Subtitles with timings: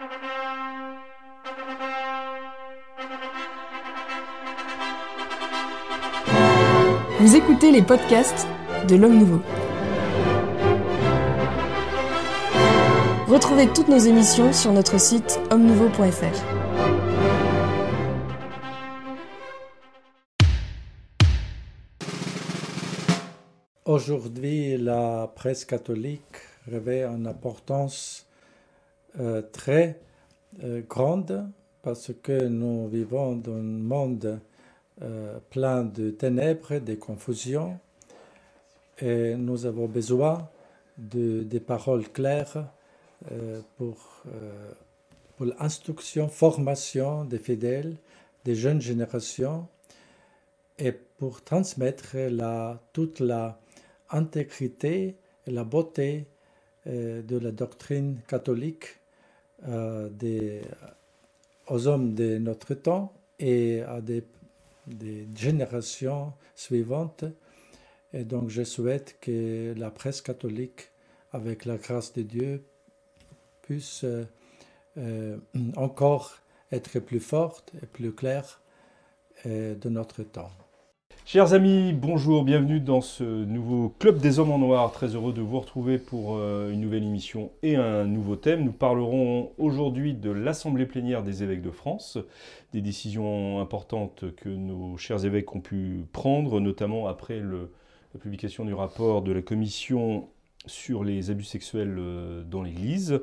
[0.00, 0.06] Vous
[7.36, 8.46] écoutez les podcasts
[8.88, 9.42] de l'Homme Nouveau.
[13.28, 16.44] Retrouvez toutes nos émissions sur notre site homme-nouveau.fr.
[23.84, 26.22] Aujourd'hui, la presse catholique
[26.72, 28.29] revêt une importance
[29.18, 29.98] euh, très
[30.62, 31.50] euh, grande
[31.82, 34.38] parce que nous vivons dans un monde
[35.02, 37.80] euh, plein de ténèbres, de confusions,
[39.00, 40.48] et nous avons besoin
[40.96, 42.66] de, des paroles claires
[43.76, 43.96] pour,
[45.36, 47.96] pour l'instruction, formation des fidèles,
[48.44, 49.66] des jeunes générations,
[50.78, 53.58] et pour transmettre la, toute la
[54.12, 55.14] et
[55.46, 56.26] la beauté
[56.86, 58.99] de la doctrine catholique
[59.66, 60.62] des,
[61.68, 64.24] aux hommes de notre temps et à des
[65.36, 67.24] générations suivantes.
[68.12, 70.90] Et donc je souhaite que la presse catholique,
[71.32, 72.64] avec la grâce de Dieu,
[73.62, 74.24] puisse euh,
[74.98, 75.36] euh,
[75.76, 76.38] encore
[76.72, 78.60] être plus forte et plus claire
[79.46, 80.50] euh, de notre temps.
[81.32, 84.90] Chers amis, bonjour, bienvenue dans ce nouveau Club des Hommes en Noir.
[84.90, 88.64] Très heureux de vous retrouver pour une nouvelle émission et un nouveau thème.
[88.64, 92.18] Nous parlerons aujourd'hui de l'Assemblée plénière des évêques de France,
[92.72, 98.74] des décisions importantes que nos chers évêques ont pu prendre, notamment après la publication du
[98.74, 100.26] rapport de la Commission
[100.66, 103.20] sur les abus sexuels euh, dans l'Église.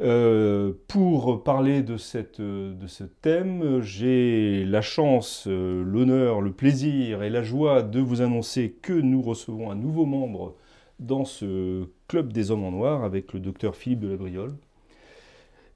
[0.00, 7.22] Euh, pour parler de, cette, de ce thème, j'ai la chance, euh, l'honneur, le plaisir
[7.22, 10.54] et la joie de vous annoncer que nous recevons un nouveau membre
[11.00, 14.54] dans ce club des hommes en noir avec le docteur Philippe de la Briole.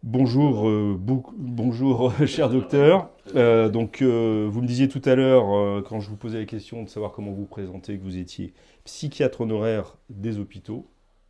[0.02, 3.10] Bonjour, euh, bonjour cher docteur.
[3.34, 7.12] donc, vous me disiez tout à l'heure, quand je vous posais la question de savoir
[7.12, 8.54] comment vous présentez, que vous étiez
[8.84, 10.86] psychiatre honoraire des hôpitaux.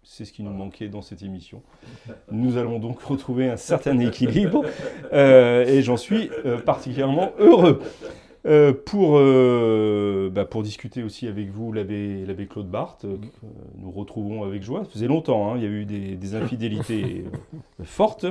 [0.06, 1.62] C'est ce qui nous manquait dans cette émission.
[2.30, 4.62] Nous allons donc retrouver un certain équilibre
[5.14, 7.80] euh, et j'en suis euh, particulièrement heureux.
[8.46, 9.18] Euh, pour,
[10.30, 13.06] bah, pour discuter aussi avec vous l'abbé Claude Barthes,
[13.78, 14.84] nous retrouvons avec joie.
[14.84, 17.24] Ça faisait longtemps, hein, il y a eu des, infidélités
[17.82, 18.26] fortes.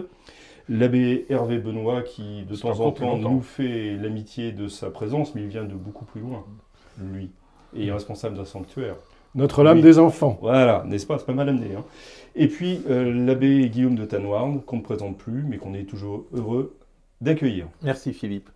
[0.69, 5.41] L'abbé Hervé Benoît qui de temps en temps nous fait l'amitié de sa présence, mais
[5.41, 6.45] il vient de beaucoup plus loin,
[7.01, 7.31] lui,
[7.75, 8.95] et est responsable d'un sanctuaire.
[9.35, 10.37] Notre-Dame des enfants.
[10.41, 11.17] Voilà, n'est-ce pas?
[11.17, 11.75] C'est pas mal amené.
[11.75, 11.83] Hein.
[12.35, 16.25] Et puis euh, l'abbé Guillaume de Tanoirne, qu'on ne présente plus, mais qu'on est toujours
[16.33, 16.77] heureux
[17.21, 17.67] d'accueillir.
[17.81, 18.49] Merci Philippe.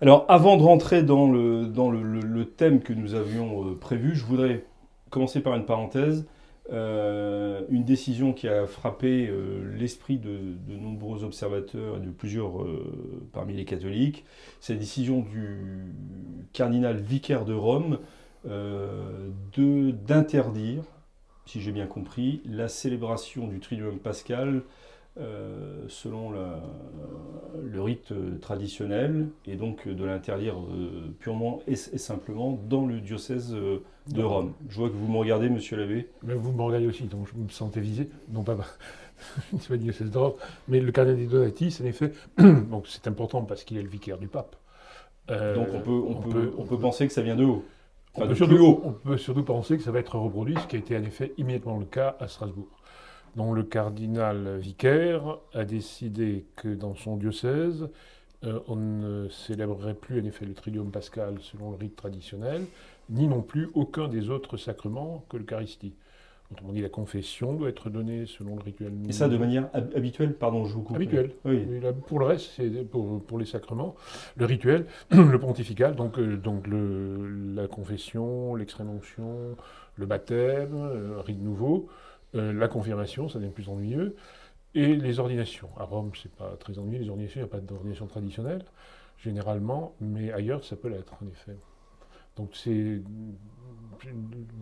[0.00, 4.24] Alors avant de rentrer dans le, dans le, thème que nous avions euh, prévu, je
[4.24, 4.64] voudrais
[5.10, 6.26] commencer par une parenthèse.
[6.72, 9.28] Euh, une décision qui a frappé
[9.76, 10.38] l'esprit de,
[10.68, 12.64] de, nombreux observateurs et de plusieurs
[13.32, 14.24] parmi les catholiques,
[14.60, 15.92] c'est la décision du
[16.52, 17.96] cardinal vicaire de Rome euh,
[20.06, 20.82] d'interdire,
[21.46, 24.62] si j'ai bien compris, la célébration du Triduum pascal
[25.18, 33.00] euh, selon le rite traditionnel et donc de l'interdire euh, purement et, simplement dans le
[33.00, 34.52] diocèse de Rome.
[34.68, 36.08] Je vois que vous me regardez, monsieur l'abbé.
[36.22, 38.08] Mais vous me regardez aussi, donc je me sentais visé.
[38.30, 38.56] Non pas,
[39.70, 40.34] le diocèse de Rome,
[40.68, 44.28] mais le cardinal Donatis, en effet, donc c'est important parce qu'il est le vicaire du
[44.28, 44.54] pape.
[45.28, 47.64] donc on peut, on, peut, on peut penser que ça vient de haut.
[48.20, 50.78] On peut, surtout, on peut, surtout, penser que ça va être reproduit, ce qui a
[50.78, 52.68] été en effet immédiatement le cas à Strasbourg.
[53.36, 57.88] dont le cardinal vicaire a décidé que dans son diocèse,
[58.44, 62.66] euh, on ne célébrerait plus en effet le Triduum pascal selon le rite traditionnel,
[63.08, 65.94] ni non plus aucun des autres sacrements que l'Eucharistie.
[66.52, 68.92] Autrement dit, la confession doit être donnée selon le rituel.
[69.08, 70.96] Et ça de manière habituelle Pardon, je vous coupe.
[70.96, 71.30] Habituelle.
[71.44, 71.64] Oui.
[72.08, 73.94] pour le reste, c'est pour, pour, les sacrements.
[74.36, 79.56] Le rituel, le pontifical, donc, euh, donc le, la confession, l'extrême-onction,
[79.94, 81.88] le baptême, euh, rite nouveau,
[82.34, 84.16] euh, la confirmation, ça devient plus ennuyeux,
[84.74, 85.68] et les ordinations.
[85.78, 88.64] À Rome, c'est pas très ennuyeux, les ordinations, il n'y a pas d'ordination traditionnelle,
[89.18, 91.56] généralement, mais ailleurs, ça peut l'être, en effet.
[92.36, 93.02] Donc c'est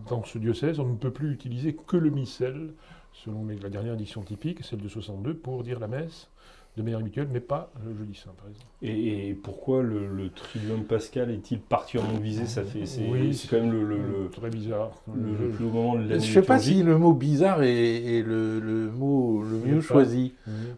[0.09, 2.73] dans ce diocèse, on ne peut plus utiliser que le missel,
[3.13, 6.29] selon la dernière édition typique, celle de 62, pour dire la messe
[6.77, 8.67] de manière habituelle, mais pas le jeudi saint, par exemple.
[8.83, 13.03] Et, pourquoi le, le, triduum pascal est-il particulièrement visé Ça fait, c'est,
[13.51, 14.93] quand même le, très bizarre.
[15.13, 19.43] Le, plus moment de Je ne sais pas si le mot bizarre est, le, mot
[19.43, 20.35] le mieux choisi.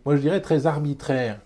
[0.06, 1.40] Moi, je dirais très arbitraire.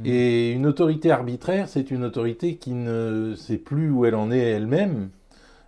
[0.00, 0.06] Mmh.
[0.06, 4.38] Et une autorité arbitraire, c'est une autorité qui ne sait plus où elle en est
[4.38, 5.10] elle-même,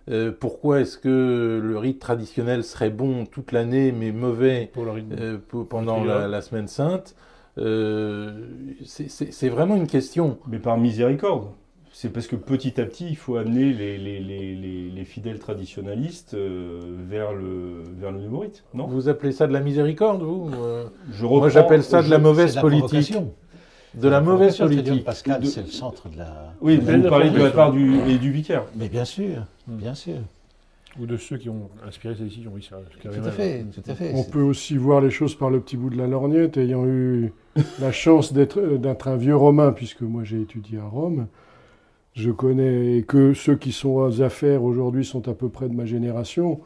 [0.09, 5.37] euh, pourquoi est-ce que le rite traditionnel serait bon toute l'année mais mauvais euh,
[5.69, 7.15] pendant la, semaine sainte
[7.55, 10.39] c'est vraiment une question.
[10.47, 11.47] Mais par miséricorde
[11.95, 16.33] c'est parce que petit à petit, il faut amener les, les, les, les fidèles traditionnalistes
[16.33, 18.87] euh, vers, le, vers le nouveau rite, non?
[18.87, 20.49] Vous appelez ça de la miséricorde, vous
[21.11, 23.15] je Moi, j'appelle ça de la mauvaise politique.
[23.95, 25.03] De la, mauvaise politique.
[25.03, 26.53] Pascal, c'est le centre de la.
[26.61, 28.65] Oui, vous parlez de la part du, et du vicaire.
[28.75, 30.17] Mais bien sûr, bien sûr.
[30.99, 32.77] Ou de ceux qui ont inspiré ces décisions, oui, ça.
[33.01, 34.13] Tout à fait, tout à fait.
[34.15, 37.33] On peut aussi voir les choses par le petit bout de la lorgnette, ayant eu
[37.79, 41.27] la chance d'être un vieux romain, puisque moi j'ai étudié à Rome.
[42.15, 45.85] Je connais que ceux qui sont aux affaires aujourd'hui sont à peu près de ma
[45.85, 46.61] génération.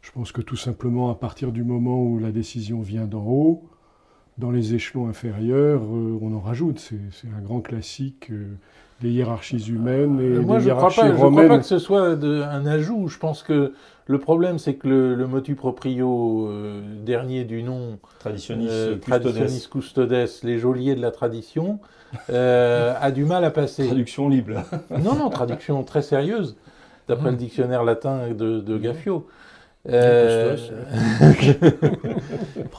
[0.00, 3.62] Je pense que tout simplement à partir du moment où la décision vient d'en haut,
[4.38, 6.78] dans les échelons inférieurs, euh, on en rajoute.
[6.78, 8.56] C'est un grand classique euh,
[9.00, 11.18] des hiérarchies humaines et Moi, des je hiérarchies crois pas, romaines.
[11.18, 13.08] Je ne crois pas que ce soit de, un ajout.
[13.08, 13.72] Je pense que
[14.06, 18.68] le problème, c'est que le, motu proprio euh, dernier du nom, traditionnis,
[19.00, 21.78] traditionnis custodes, les geôliers de la tradition,
[22.30, 23.86] euh, a du mal à passer.
[23.86, 24.62] Traduction libre.
[24.90, 26.56] non, non, traduction très sérieuse,
[27.08, 29.26] d'après le dictionnaire latin de, de Gaffio.
[29.86, 30.56] Euh...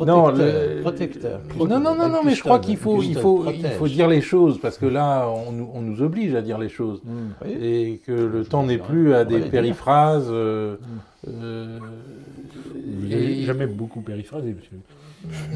[0.06, 0.82] non, le...
[0.82, 1.40] protecteur.
[1.60, 4.22] Non, non, non, non, mais je crois qu'il faut, il faut, il faut dire les
[4.22, 7.62] choses parce que là, on, on nous oblige à dire les choses mmh.
[7.62, 10.30] et que le temps n'est plus à des périphrases.
[10.30, 10.78] Euh,
[11.28, 11.30] mmh.
[11.30, 11.80] euh,
[13.12, 13.44] et...
[13.44, 14.78] jamais beaucoup périphrasé, monsieur.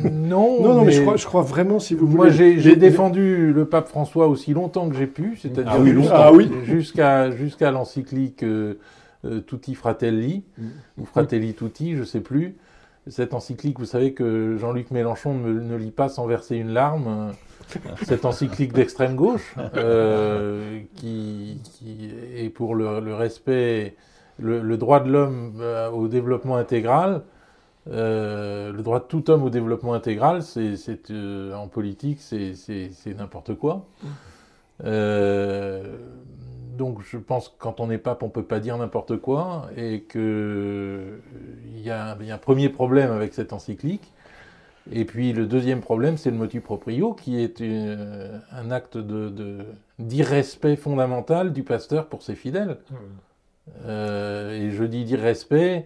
[0.03, 2.29] Non, non, non, mais, je, crois, je, crois, vraiment, si vous voulez.
[2.29, 6.33] Moi, j'ai défendu le pape François aussi longtemps que j'ai pu, c'est-à-dire ah oui, ah
[6.33, 6.49] oui.
[6.63, 8.75] jusqu'à jusqu'à l'encyclique euh,
[9.47, 10.43] Tutti Fratelli,
[10.97, 12.55] ou Fratelli Tutti, je ne sais plus.
[13.07, 17.33] Cette encyclique, vous savez que Jean-Luc Mélenchon ne, ne, lit pas sans verser une larme.
[18.03, 23.95] Cette encyclique d'extrême gauche, euh, qui, qui, est pour le, le respect,
[24.37, 27.23] le, le, droit de l'homme euh, au développement intégral.
[27.87, 30.75] Euh, le droit de tout homme au développement intégral, c'est
[31.11, 32.53] euh, en politique, c'est
[33.17, 33.85] n'importe quoi.
[34.83, 35.97] Euh,
[36.79, 39.69] donc je pense que quand on est pape, on ne peut pas dire n'importe quoi,
[39.75, 41.21] et qu'il
[41.75, 44.13] y, a un premier problème avec cette encyclique.
[44.91, 48.97] Et puis le deuxième problème, c'est le motu proprio, qui est une, un acte
[49.99, 52.77] d'irrespect de, fondamental du pasteur pour ses fidèles.
[52.89, 53.89] Mmh.
[53.89, 55.85] et je dis d'irrespect,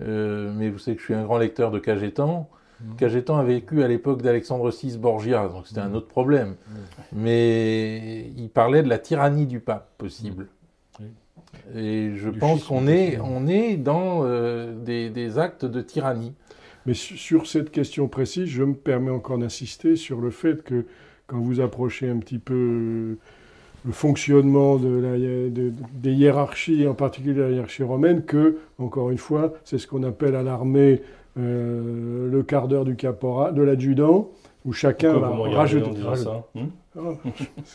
[0.00, 2.48] euh, mais vous savez que je suis un grand lecteur de Cagetan.
[2.80, 2.96] Mmh.
[2.96, 5.94] Cagetan a vécu à l'époque d'Alexandre VI Borgia, donc c'était un mmh.
[5.94, 6.50] autre problème.
[6.50, 6.74] Mmh.
[7.12, 10.48] Mais il parlait de la tyrannie du pape possible.
[11.74, 16.34] Et je pense qu'on est, on est dans euh, des, des, actes de tyrannie.
[16.86, 20.86] Mais sur cette question précise, je me permets encore d'insister sur le fait que
[21.26, 23.18] quand vous approchez un petit peu
[23.84, 29.18] le fonctionnement de la, de, des hiérarchies, en particulier la hiérarchie romaine, que, encore une
[29.18, 31.02] fois, c'est ce qu'on appelle à l'armée
[31.38, 34.28] euh, le quart d'heure du caporal, de l'adjudant,
[34.64, 35.90] où chacun va rajouter.
[36.54, 36.66] Hmm
[36.96, 37.16] oh,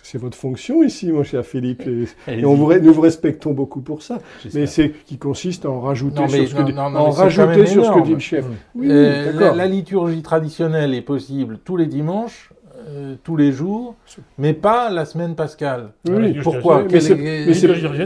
[0.03, 1.83] c'est votre fonction ici, mon cher Philippe,
[2.27, 4.19] et, on vous, nous vous respectons beaucoup pour ça.
[4.53, 7.91] Mais c'est qui consiste à en rajouter sur ce que, dit, en rajouter sur ce
[7.91, 8.45] que dit le chef.
[8.75, 12.53] Oui, euh, la, la, liturgie traditionnelle est possible tous les dimanches
[12.87, 13.95] euh, tous les jours,
[14.37, 15.91] mais pas la semaine pascale.
[16.09, 17.15] Oui, Pourquoi Mais c'est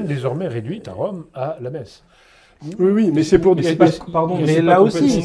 [0.01, 2.03] désormais réduite à Rome à la messe.
[2.80, 3.77] Oui, oui, mais c'est pour dire.
[4.12, 5.19] Pardon, mais là aussi,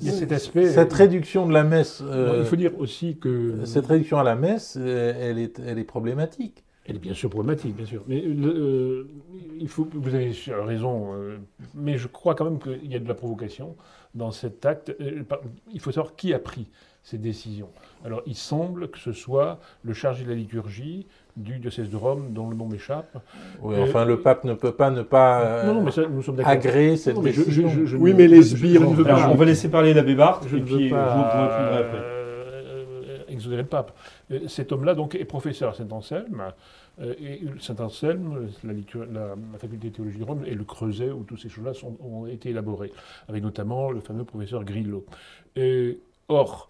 [0.00, 0.70] il y a cet aspect.
[0.70, 2.02] Cette réduction de la messe.
[2.04, 3.64] Euh, il faut dire aussi que.
[3.64, 6.64] Cette réduction à la messe, euh, elle est, elle est problématique.
[6.86, 8.02] Elle est bien sûr problématique, bien sûr.
[8.08, 8.24] Mais
[9.60, 11.12] il faut, vous avez raison,
[11.74, 13.76] mais je crois quand même qu'il y a de la provocation
[14.14, 14.96] dans cet acte.
[15.72, 16.66] il faut savoir qui a pris
[17.02, 17.70] ces décisions.
[18.04, 21.06] Alors, il semble que ce soit le chargé de la liturgie
[21.40, 23.16] du diocèse de Rome, dont le nom m'échappe.
[23.62, 26.40] Oui, euh, enfin, le pape ne peut pas ne pas non, mais ça, nous sommes
[26.44, 27.68] agréer cette décision.
[27.98, 28.82] oui, mais les sbires...
[28.88, 31.98] On va laisser parler l'abbé Barthes, je et puis je vous après.
[31.98, 33.96] Euh, exonérer le pape.
[34.30, 36.42] Euh, cet homme-là, donc, est professeur à Saint-Anselme.
[37.02, 41.48] Et Saint-Anselme, la, la, faculté de théologie de Rome, et le Creuset, où toutes ces
[41.48, 41.72] choses-là
[42.04, 42.92] ont été élaborées,
[43.26, 45.06] avec notamment le fameux professeur Grillo.
[45.56, 46.68] Et, or,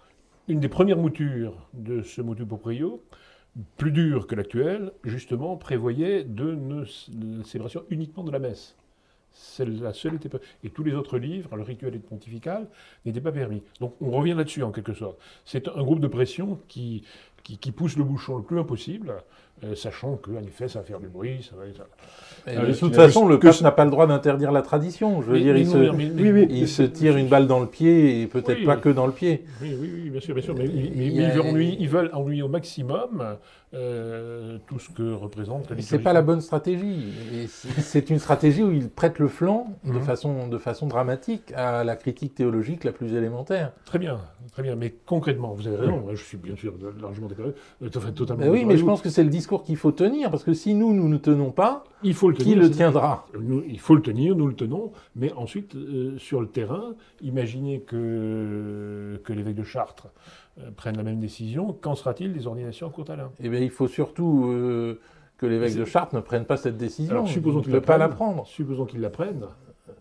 [0.50, 3.00] une des premières moutures de ce motu proprio,
[3.76, 6.84] plus dur que l'actuel, justement, prévoyait de ne,
[7.44, 8.76] célébration uniquement de la messe.
[9.32, 10.38] C'est la seule était pas.
[10.64, 12.68] Et tous les autres livres, le rituel et le pontifical,
[13.04, 13.62] n'étaient pas permis.
[13.78, 15.20] Donc on revient là-dessus en quelque sorte.
[15.44, 17.04] C'est un groupe de pression qui,
[17.42, 19.14] qui, qui pousse le bouchon le plus loin possible,
[19.64, 21.46] euh, sachant qu'en effet, ça va faire du bruit.
[21.48, 21.64] Ça va,
[22.46, 25.20] Ah, de toute façon, le pape n'a pas le droit d'interdire la tradition.
[25.20, 26.46] Je veux Mais- dire, mais il, non, se, mais- mais- Oui, oui.
[26.50, 28.64] il se tire une balle dans le pied et peut-être Oui.
[28.66, 29.44] pas que dans le pied.
[29.60, 30.54] Oui, oui, oui, bien sûr, bien sûr.
[30.56, 33.36] Mais, Il a- ils, veulent ennuyer, ils veulent ennuyer au maximum
[33.72, 35.86] euh, tout ce que représente la liturgie.
[35.86, 37.12] C'est pas la bonne stratégie.
[37.78, 40.00] C'est une stratégie où il prête le flanc de, Mhm.
[40.02, 43.70] façon, de façon dramatique à la critique théologique la plus élémentaire.
[43.84, 44.18] Très bien,
[44.52, 44.74] très bien.
[44.74, 46.02] Mais concrètement, vous avez raison.
[46.10, 48.46] Je suis bien sûr largement euh, enfin, totalement.
[48.48, 50.92] Oui, mais je pense que c'est le discours qu'il faut tenir, parce que si nous,
[50.94, 53.26] nous ne tenons pas, il faut le qui tenir, le c'est- tiendra?
[53.40, 57.80] Nous, il faut le tenir, nous le tenons, mais ensuite, euh, sur le terrain, imaginez
[57.80, 60.08] que, que l'évêque de Chartres
[60.60, 61.72] euh, prenne la même décision.
[61.80, 63.30] Qu'en sera-t-il des ordinations à Courtalin?
[63.42, 65.00] Eh bien, il faut surtout euh,
[65.38, 67.12] que l'évêque de Chartres ne prenne pas cette décision.
[67.12, 68.16] Alors, supposons il qu'il ne pas la prenne.
[68.16, 68.46] prendre.
[68.46, 69.46] Supposons qu'ils la prennent,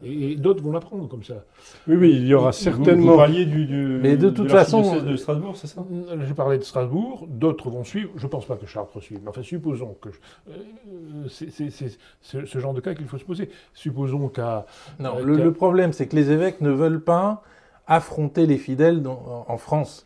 [0.04, 1.44] et, et d'autres vont la prendre comme ça.
[1.88, 3.18] Oui, oui, il y aura Vous- Vous, certainement.
[3.18, 5.84] parliez du, du- Mais de toute façon- de Strasbourg, c'est ça?
[6.28, 8.10] J'ai parlé de Strasbourg, d'autres vont suivre.
[8.16, 10.10] Je ne pense pas que Chartres suive, mais enfin, supposons que.
[10.12, 11.98] je- euh, c'est c'est- c'est
[12.46, 13.50] ce, genre de cas qu'il faut se poser.
[13.74, 14.66] Supposons qu'à.
[15.00, 17.44] Non, Euh, le, qu'à- le problème, c'est que les évêques ne veulent pas
[17.88, 20.06] affronter les fidèles dans- en France,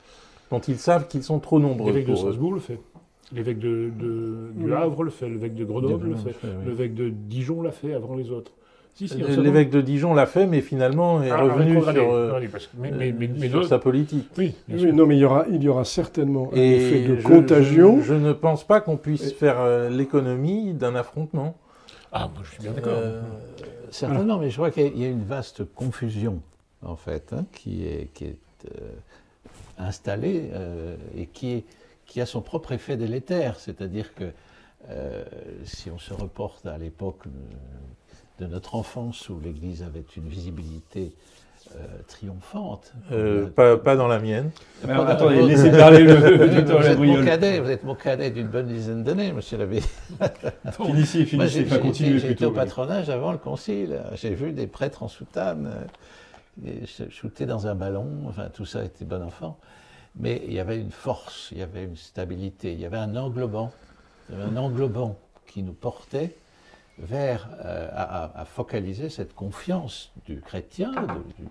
[0.51, 2.15] dont ils savent qu'ils sont trop nombreux L'évêque de eux.
[2.15, 2.79] Strasbourg le fait.
[3.33, 4.73] L'évêque de, de- du.
[4.73, 5.27] Havre le fait.
[5.27, 6.35] L'évêque de Grenoble le fait.
[6.43, 6.49] oui.
[6.67, 8.51] L'évêque de Dijon l'a fait avant les autres.
[8.95, 9.41] Si, si, Euh.
[9.41, 12.77] L'évêque de Dijon l'a fait, mais finalement est Ah, revenu sur, euh, rétrogradé, parce que-
[12.77, 14.29] mais, mais, mais, mais sur d'autres- sa politique.
[14.37, 17.23] Oui, non, mais il y aura, il y aura certainement un Et effet de je-
[17.27, 17.97] contagion.
[18.01, 21.55] Je, je ne pense pas qu'on puisse Et- faire euh, l'économie d'un affrontement.
[22.11, 22.93] Ah, moi, je suis bien d'accord.
[22.95, 23.21] Euh,
[23.89, 26.41] Certainement, mais je crois qu'il y a une vaste confusion,
[26.83, 28.37] en fait, hein, qui est, qui est
[28.79, 28.89] euh,
[29.79, 31.63] installée euh, et qui, est-
[32.05, 33.59] qui a son propre effet délétère.
[33.59, 34.25] C'est-à-dire que
[34.89, 35.23] euh,
[35.63, 37.29] si on se reporte à l'époque euh,
[38.43, 41.13] de notre enfance où l'Église avait une visibilité
[41.75, 42.93] euh, triomphante.
[43.11, 44.51] euh, Euh, pas, pas dans la mienne.
[44.85, 47.95] Mais Pas- attendez, vous- laissez parler le, le vous, êtes mon cadet, vous êtes mon
[47.95, 49.81] cadet d'une bonne dizaine d'années, monsieur l'abbé.
[50.71, 52.51] Finissez, finissez, j'ai- continuez j'ai été plutôt.
[52.51, 54.01] au patronage avant le concile.
[54.15, 55.71] J'ai vu des prêtres en soutane
[56.65, 58.07] euh, dans un ballon.
[58.27, 59.57] Enfin, tout ça était bon enfant.
[60.19, 63.15] Mais il y avait une force, il y avait une stabilité, il y avait un
[63.15, 63.71] englobant.
[64.29, 66.35] Il y avait un englobant qui nous portait
[66.99, 70.97] vers euh, à, focaliser cette confiance du chrétien de-
[71.43, 71.49] du-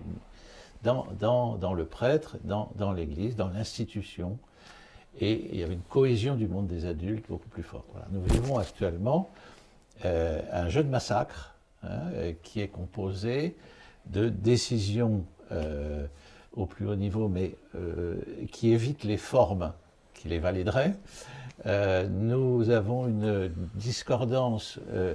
[0.83, 4.39] dans, dans- dans le prêtre, dans, dans l'Église, dans l'institution.
[5.21, 7.85] Et il y avait une cohésion du monde des adultes beaucoup plus forte.
[7.93, 8.07] Voilà.
[8.13, 9.31] Nous vivons actuellement
[10.05, 13.57] euh, un jeu de massacre hein, euh, qui est composé
[14.07, 16.07] de décisions euh,
[16.55, 17.55] au plus haut niveau, mais
[18.51, 19.73] qui évite les formes
[20.23, 20.95] qui les valideraient.
[21.67, 25.15] Euh, nous avons une discordance euh,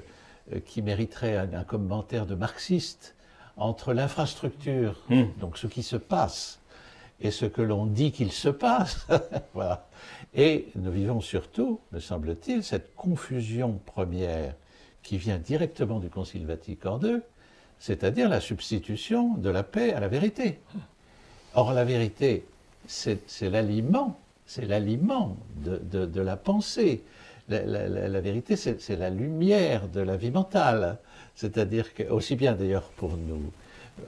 [0.53, 3.15] euh, qui mériterait un, un commentaire de marxiste
[3.55, 5.23] entre l'infrastructure, Hmm.
[5.39, 6.59] donc ce qui se passe,
[7.21, 9.07] et ce que l'on dit qu'il se passe.
[9.53, 9.87] voilà.
[10.35, 14.53] Et nous vivons surtout, me semble-t-il, cette confusion première
[15.03, 17.21] qui vient directement du Concile Vatican II,
[17.79, 20.59] c'est-à-dire la substitution de la paix à la vérité.
[21.55, 22.45] Or, la vérité,
[22.87, 27.03] c'est l'aliment, c'est l'aliment de, la pensée.
[27.49, 30.97] La, vérité, c'est la lumière de la vie mentale.
[31.35, 33.51] C'est-à-dire que, aussi bien d'ailleurs pour nous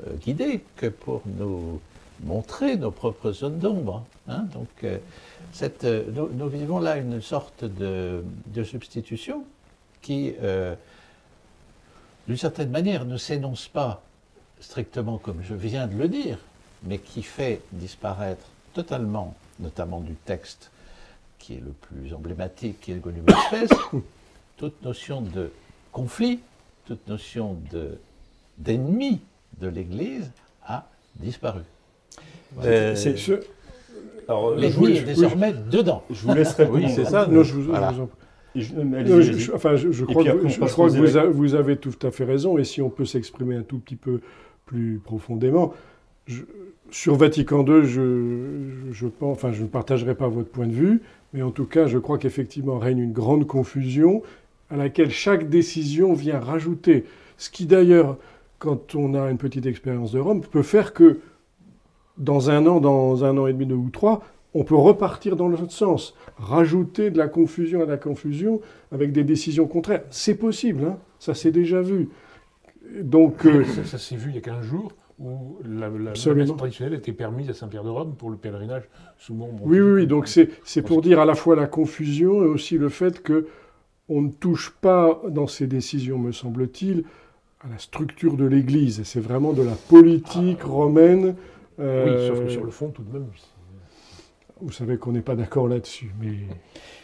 [0.07, 1.79] euh, guider que pour nous
[2.23, 4.05] montrer nos propres zones d'ombre.
[4.27, 4.45] hein.
[4.53, 4.97] Donc, euh,
[5.83, 8.23] euh, nous, vivons là une sorte de,
[8.63, 9.43] substitution
[10.01, 10.33] qui,
[12.27, 14.01] d'une certaine manière, ne s'énonce pas
[14.61, 16.39] strictement comme je viens de le dire,
[16.83, 20.71] mais qui fait disparaître totalement, notamment du texte
[21.37, 23.73] qui est le plus emblématique, qui est le et Spes,
[24.57, 25.51] toute notion de
[25.91, 26.39] conflit,
[26.85, 27.97] toute notion de-
[28.57, 29.21] d'ennemi
[29.61, 30.31] de l'Église
[30.65, 31.61] a disparu.
[32.63, 33.39] Euh, C'est- Ce-
[34.27, 36.03] Alors, je, L'ennemi vous, est désormais dedans.
[36.11, 36.77] je vous laisse répondre.
[36.85, 37.25] Oui, c'est ça.
[37.25, 37.91] non, je vous, Voilà.
[37.91, 38.09] je vous en
[38.55, 39.39] Et je- mais Non, allez-y, je, allez-y.
[39.41, 41.03] je- enfin, je, je Et crois que, après, on je passe crois aux que vous,
[41.17, 41.23] évêques.
[41.23, 43.95] a- vous avez tout à fait raison, et si on peut s'exprimer un tout petit
[43.95, 44.21] peu
[44.65, 45.73] plus profondément,
[46.91, 51.01] sur Vatican II, je, je ne partagerai pas votre point de vue,
[51.33, 54.23] mais en tout cas, je crois qu'effectivement règne une grande confusion
[54.69, 57.05] à laquelle chaque décision vient rajouter.
[57.37, 58.17] Ce qui d'ailleurs,
[58.59, 61.19] quand on a une petite expérience de Rome, peut faire que
[62.17, 65.47] dans un an, dans un an et demi, deux ou trois, on peut repartir dans
[65.47, 70.03] l'autre sens, rajouter de la confusion à la confusion avec des décisions contraires.
[70.09, 72.09] C'est possible, hein ça s'est déjà vu.
[73.01, 76.09] Donc, euh, Ça, ça s'est vu il y a 15 jours où la, la, la
[76.11, 76.47] Absolument.
[76.47, 78.83] messe traditionnelle était permise à Saint-Pierre de Rome pour le pèlerinage
[79.17, 82.43] sous mon oui, oui, oui, donc c'est c'est pour dire à la fois la confusion
[82.43, 83.47] et aussi le fait que
[84.07, 87.03] on ne touche pas dans ces décisions, me semble-t-il,
[87.61, 89.03] à la structure de l'Église.
[89.03, 91.35] C'est vraiment de la politique romaine.
[91.77, 93.27] Oui, euh, sauf que sur le fond, tout de même.
[94.61, 96.11] vous savez qu'on n'est pas d'accord là-dessus.
[96.19, 96.33] Mais...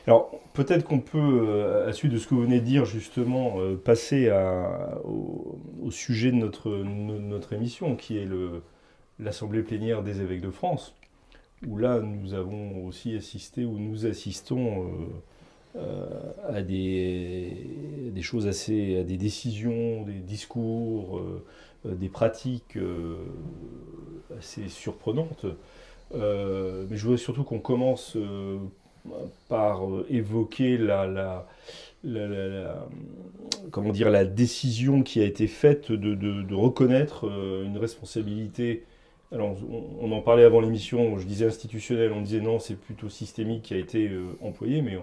[0.08, 3.58] Alors, peut-être qu'on peut, à la suite de ce que vous venez de dire, justement,
[3.84, 4.32] passer
[5.04, 8.28] au, sujet de notre, émission, qui est
[9.20, 10.96] l'Assemblée plénière des évêques de France,
[11.68, 14.86] où là, nous avons aussi assisté, ou nous assistons
[15.78, 16.06] euh,
[16.48, 21.44] à des, choses assez, à des décisions, des discours, euh,
[21.86, 22.78] euh, des pratiques
[24.38, 25.46] assez surprenantes.
[26.14, 28.18] mais je voudrais surtout qu'on commence
[29.50, 31.48] par évoquer la, la,
[32.04, 32.88] la,
[33.72, 38.84] comment dire, la décision qui a été faite de, reconnaître une responsabilité.
[39.32, 39.56] Alors,
[40.02, 43.74] on, en parlait avant l'émission, je disais institutionnelle, on disait non, c'est plutôt systémique qui
[43.74, 44.10] a été
[44.42, 44.98] employé, mais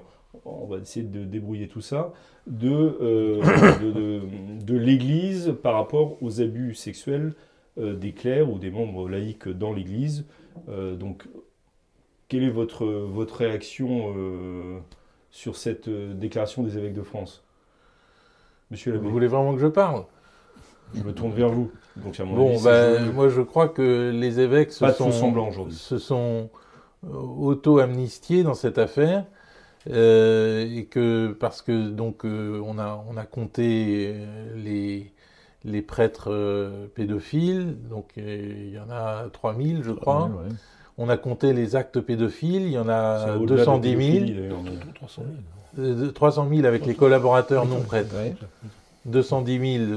[0.45, 2.13] on va essayer de débrouiller tout ça,
[2.63, 3.41] euh,
[3.81, 4.21] de,
[4.65, 7.35] de, l'Église par rapport aux abus sexuels
[7.79, 10.25] euh, des clercs ou des membres laïcs dans l'Église.
[10.69, 11.25] Euh, donc,
[12.33, 14.15] quelle est votre, votre réaction
[15.31, 17.45] sur cette déclaration des évêques de France?
[18.71, 20.05] Monsieur Vous voulez vraiment que je parle?
[20.95, 21.71] Je me tourne vers vous.
[21.97, 25.13] Donc, bon, ben, moi je crois que les évêques se sont,
[25.69, 26.49] se sont
[27.07, 29.27] auto-amnistiés dans cette affaire.
[29.91, 35.13] Euh, et que parce que donc euh, on a on a compté euh, les
[35.65, 40.31] les prêtres pédophiles, donc il y en a 3000 je crois.
[40.99, 44.49] On a compté les actes pédophiles, il y en a 210 000.
[44.95, 45.23] 300
[45.77, 46.11] 000.
[46.13, 48.15] 300 000 avec les collaborateurs non prêtres.
[49.07, 49.91] 210 000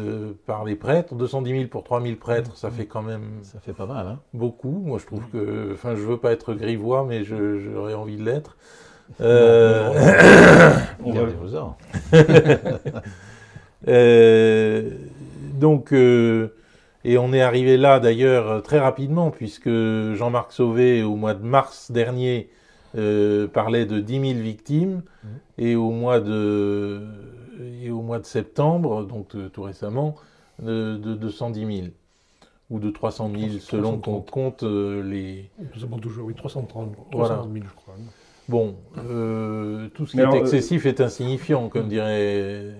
[0.47, 3.41] par les prêtres, 210 000 pour 3 000 prêtres, ça fait quand même.
[3.43, 4.81] Ça fait pas mal, hein Beaucoup.
[4.85, 5.73] Moi, je trouve que.
[5.73, 8.57] Enfin, je veux pas être grivois, mais j'aurais envie de l'être.
[9.21, 9.93] Euh...
[13.87, 14.24] euh...
[17.05, 21.43] euh, et on est arrivé là d'ailleurs très rapidement, puisque Jean-Marc Sauvé, au mois de
[21.43, 22.49] mars dernier,
[22.97, 25.27] euh, parlait de 10 000 victimes, mmh.
[25.59, 27.01] et au mois de,
[27.83, 30.15] et au mois de septembre, donc tout récemment,
[30.61, 31.87] de, de 210 000
[32.71, 35.49] ou de 300 000 selon qu'on compte les.
[35.75, 37.95] Nous avons toujours, oui, 330 300 000, je crois.
[38.47, 42.73] Bon, euh, tout ce qui est euh, excessif est insignifiant, comme dirait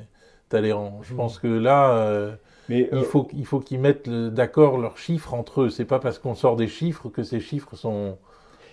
[0.50, 1.00] Talleyrand.
[1.02, 2.38] Je pense que là,
[2.70, 5.70] euh, il faut, il faut qu'ils mettent d'accord leurs chiffres entre eux.
[5.70, 8.18] C'est pas parce qu'on sort des chiffres que ces chiffres sont,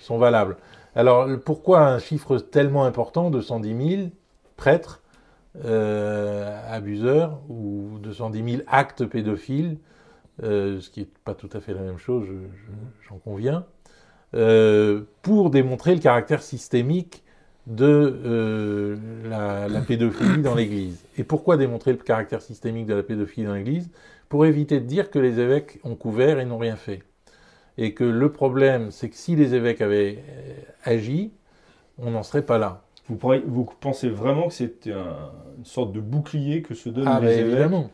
[0.00, 0.56] sont valables.
[0.94, 4.08] Alors, pourquoi un chiffre tellement important, de 110 000
[4.56, 5.02] prêtres,
[5.64, 9.78] abuseurs, ou 210 000 actes pédophiles,
[10.40, 12.26] ce qui n'est pas tout à fait la même chose,
[13.09, 13.64] j'en conviens.
[14.35, 17.22] Euh, pour démontrer le caractère systémique
[17.66, 18.96] de euh,
[19.68, 21.05] la, pédophilie dans l'Église.
[21.16, 23.90] Et pourquoi démontrer le caractère systémique de la pédophilie dans l'Église?
[24.29, 27.03] Pour éviter de dire que les évêques ont couvert et n'ont rien fait.
[27.79, 31.33] Et que le problème, c'est que si les évêques avaient euh, agi,
[31.98, 32.83] on n'en serait pas là.
[33.09, 37.33] Vous, vous pensez vraiment que c'est une sorte de bouclier que se donnent ah, les
[37.33, 37.90] évêques évidemment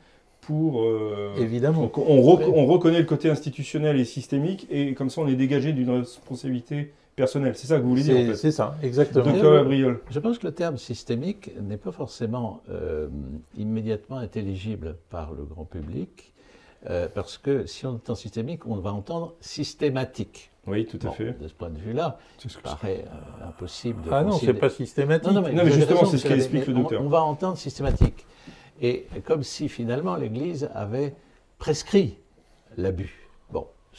[0.48, 0.83] pour.
[0.83, 1.90] Euh, Évidemment.
[1.94, 6.92] on, reconnaît le côté institutionnel et systémique, et comme ça, on est dégagé d'une responsabilité
[7.18, 7.54] personnelle.
[7.57, 8.37] C'est ça que vous voulez dire en fait.
[8.37, 9.24] C'est ça, exactement.
[9.24, 9.98] Docteur Gabriel.
[10.11, 13.09] Je pense que le terme systémique n'est pas forcément euh,
[13.57, 16.33] immédiatement intelligible par le grand public,
[16.88, 20.50] euh, parce que si on entend systémique, on va entendre systématique.
[20.66, 21.38] Oui, tout à fait.
[21.38, 23.04] De ce point de vue-là, il paraît
[23.46, 24.11] impossible de.
[24.11, 25.33] Ah non, c'est pas systématique.
[25.33, 27.02] Non, mais, justement, c'est ce qu'explique le docteur.
[27.02, 28.24] on va entendre systématique.
[28.81, 31.14] Et comme si finalement l'Église avait
[31.59, 32.16] prescrit
[32.76, 33.27] l'abus.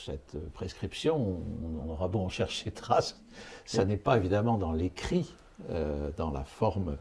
[0.06, 1.42] Cette prescription,
[1.86, 3.22] on, aura beau en chercher trace,
[3.66, 5.34] ça n'est pas évidemment dans l'écrit,
[5.70, 6.98] euh, dans la forme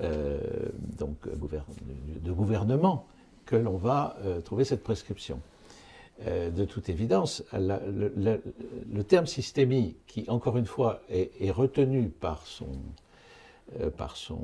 [0.00, 0.40] euh,
[0.98, 3.06] donc, de gouvernement
[3.46, 5.40] que l'on va euh, trouver cette prescription.
[6.26, 12.68] de toute évidence, le, terme systémie, qui encore une fois est, est retenu par son,
[13.80, 14.38] euh, par son,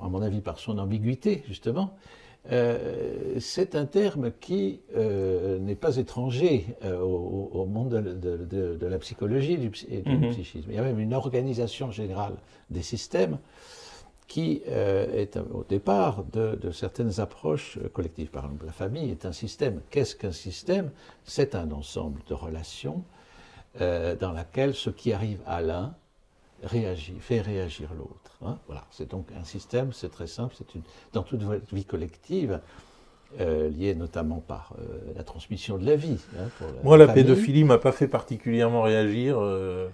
[0.00, 1.94] à mon avis, par son ambiguïté, justement,
[2.52, 9.54] euh, c'est un terme qui euh, n'est pas étranger au, monde de, la psychologie
[9.88, 10.30] et du mhm.
[10.30, 10.70] psychisme.
[10.70, 12.36] Il y a même une organisation générale
[12.70, 13.38] des systèmes
[14.26, 18.30] qui est au départ de, certaines approches collectives.
[18.30, 19.80] Par exemple, la famille est un système.
[19.90, 20.90] Qu'est-ce qu'un système?
[21.24, 23.04] C'est un ensemble de relations
[23.78, 25.94] dans laquelle ce qui arrive à l'un
[26.64, 28.38] réagit, fait réagir l'autre.
[28.44, 28.58] Hein.
[28.66, 32.60] voilà, c'est donc un système, c'est très simple, c'est une, dans toute vie collective,
[33.40, 36.18] euh, liée notamment par euh, la transmission de la vie.
[36.38, 36.48] Hein,
[36.84, 39.38] Moi, la, pédophilie m'a pas fait particulièrement réagir.
[39.40, 39.88] Euh.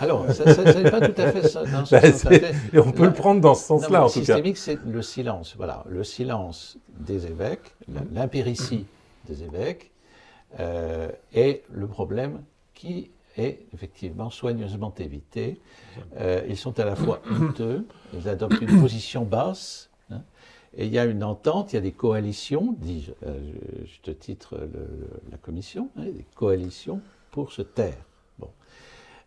[0.00, 1.62] Alors, ça n'est pas tout à fait ça.
[1.90, 4.18] Ben, on peut le prendre dans ce sens-là, en tout cas.
[4.18, 5.54] Le systémique, c'est le silence.
[5.56, 7.74] Voilà, le silence des évêques,
[8.12, 8.84] l'impéritie
[9.26, 9.90] des évêques,
[11.32, 12.42] est le problème
[12.74, 15.60] qui est effectivement soigneusement évité.
[16.16, 20.22] Euh, ils sont à la fois honteux, ils adoptent une position basse, hein,
[20.76, 23.38] et il y a une entente, il y a des coalitions, dis-je, euh,
[23.84, 24.58] je, te titre
[25.30, 28.04] la commission, hein, des coalitions pour se taire.
[28.38, 28.50] Bon.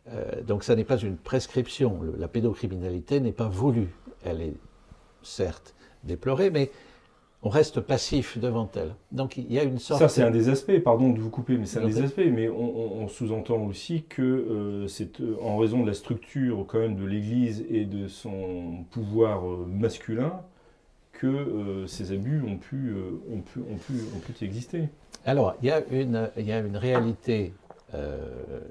[0.10, 3.94] Euh, donc ça n'est pas une prescription, la pédocriminalité n'est pas voulue,
[4.24, 4.56] elle est
[5.24, 6.72] certes déplorée, mais
[7.44, 8.94] on reste passif devant elle.
[9.12, 10.00] Donc il y a une sorte.
[10.00, 12.22] Ça, c'est un des aspects, pardon de vous couper, mais c'est un des aspects.
[12.32, 16.96] Mais on, sous-entend aussi que euh, c'est euh, en raison de la structure quand même
[16.96, 20.42] de l'Église et de son pouvoir euh, masculin
[21.14, 22.96] que ces abus ont pu,
[23.32, 24.90] ont, pu, ont, pu, ont pu exister.
[25.24, 27.54] Alors, il y a une, il y a une réalité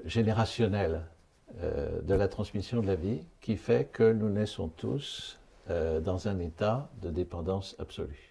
[0.05, 1.03] générationnelle
[1.63, 6.89] de la transmission de la vie qui fait que nous naissons tous dans un état
[7.01, 8.30] de dépendance absolue.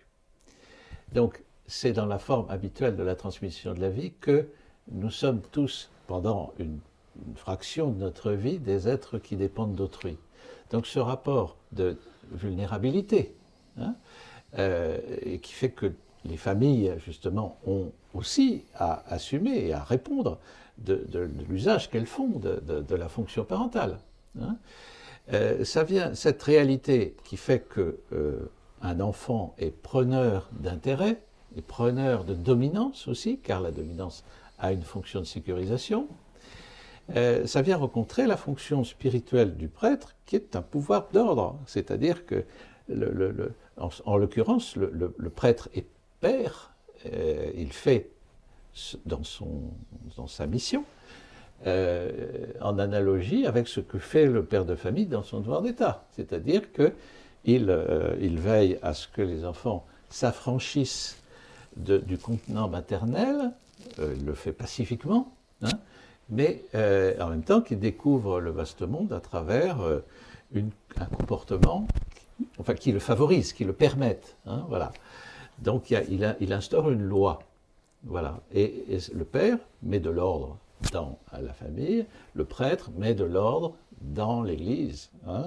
[1.14, 4.48] Donc, c'est dans la forme habituelle de la transmission de la vie que
[4.90, 6.78] nous sommes tous, pendant une,
[7.34, 10.16] fraction de notre vie, des êtres qui dépendent d'autrui.
[10.70, 11.98] Donc, ce rapport de
[12.32, 13.34] vulnérabilité,
[13.78, 13.94] hein,
[14.58, 15.92] euh, et qui fait que
[16.24, 20.38] les familles, justement, ont aussi à assumer et à répondre
[20.78, 23.98] de, l'usage qu'elles font de, la fonction parentale.
[24.40, 24.56] Hein.
[25.32, 28.50] Euh, ça vient, cette réalité qui fait que euh,
[28.82, 31.22] un enfant est preneur d'intérêt,
[31.56, 34.24] et preneur de dominance aussi, car la dominance
[34.58, 36.06] a une fonction de sécurisation,
[37.16, 41.58] euh, ça vient rencontrer la fonction spirituelle du prêtre, qui est un pouvoir d'ordre.
[41.66, 42.44] C'est-à-dire que,
[44.04, 45.86] en, l'occurrence, le, prêtre est
[46.20, 46.72] père,
[47.06, 48.10] euh, il fait
[49.06, 49.22] dans,
[50.16, 50.84] dans sa mission,
[51.66, 56.06] euh, en analogie avec ce que fait le père de famille dans son devoir d'État.
[56.12, 56.92] C'est-à-dire que
[57.48, 61.16] euh, il, veille à ce que les enfants s'affranchissent
[61.76, 63.52] du contenant maternel,
[63.98, 65.70] euh, il le fait pacifiquement, hein,
[66.28, 69.78] mais euh, en même temps qu'il découvre le vaste monde à travers
[70.54, 71.86] un comportement
[72.58, 74.36] enfin, qui le favorise, qui le permette.
[74.46, 74.92] Hein, voilà.
[75.60, 77.40] Donc il, instaure une loi.
[78.04, 78.40] Voilà.
[78.52, 80.58] Et, le père met de l'ordre
[80.92, 85.10] dans la famille, le prêtre met de l'ordre dans l'Église.
[85.26, 85.44] Hein,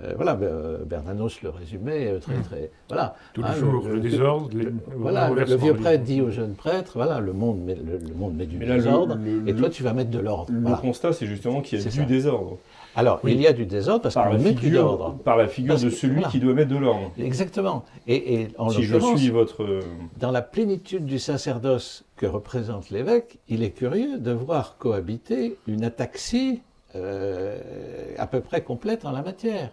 [0.00, 2.42] euh, voilà, euh, Bernanos le résumait euh, très hmm.
[2.42, 2.70] très.
[2.88, 3.14] Voilà.
[3.34, 4.48] Tous les hein, jours, le, désordre.
[4.96, 8.46] voilà, le, vieux prêtre dit au jeune prêtre voilà, le monde met, le, monde met
[8.46, 10.50] du désordre, et toi tu vas mettre de l'ordre.
[10.50, 12.56] Le constat, c'est justement qu'il y a du désordre.
[12.94, 15.16] Alors, il y a du désordre parce qu'on met de l'ordre.
[15.24, 17.10] Par la figure de celui qui doit mettre de l'ordre.
[17.18, 17.84] Exactement.
[18.06, 19.80] Et, et en si je suis votre.
[20.18, 25.84] Dans la plénitude du sacerdoce que représente l'évêque, il est curieux de voir cohabiter une
[25.84, 26.62] ataxie
[26.94, 29.70] à peu près complète en la matière.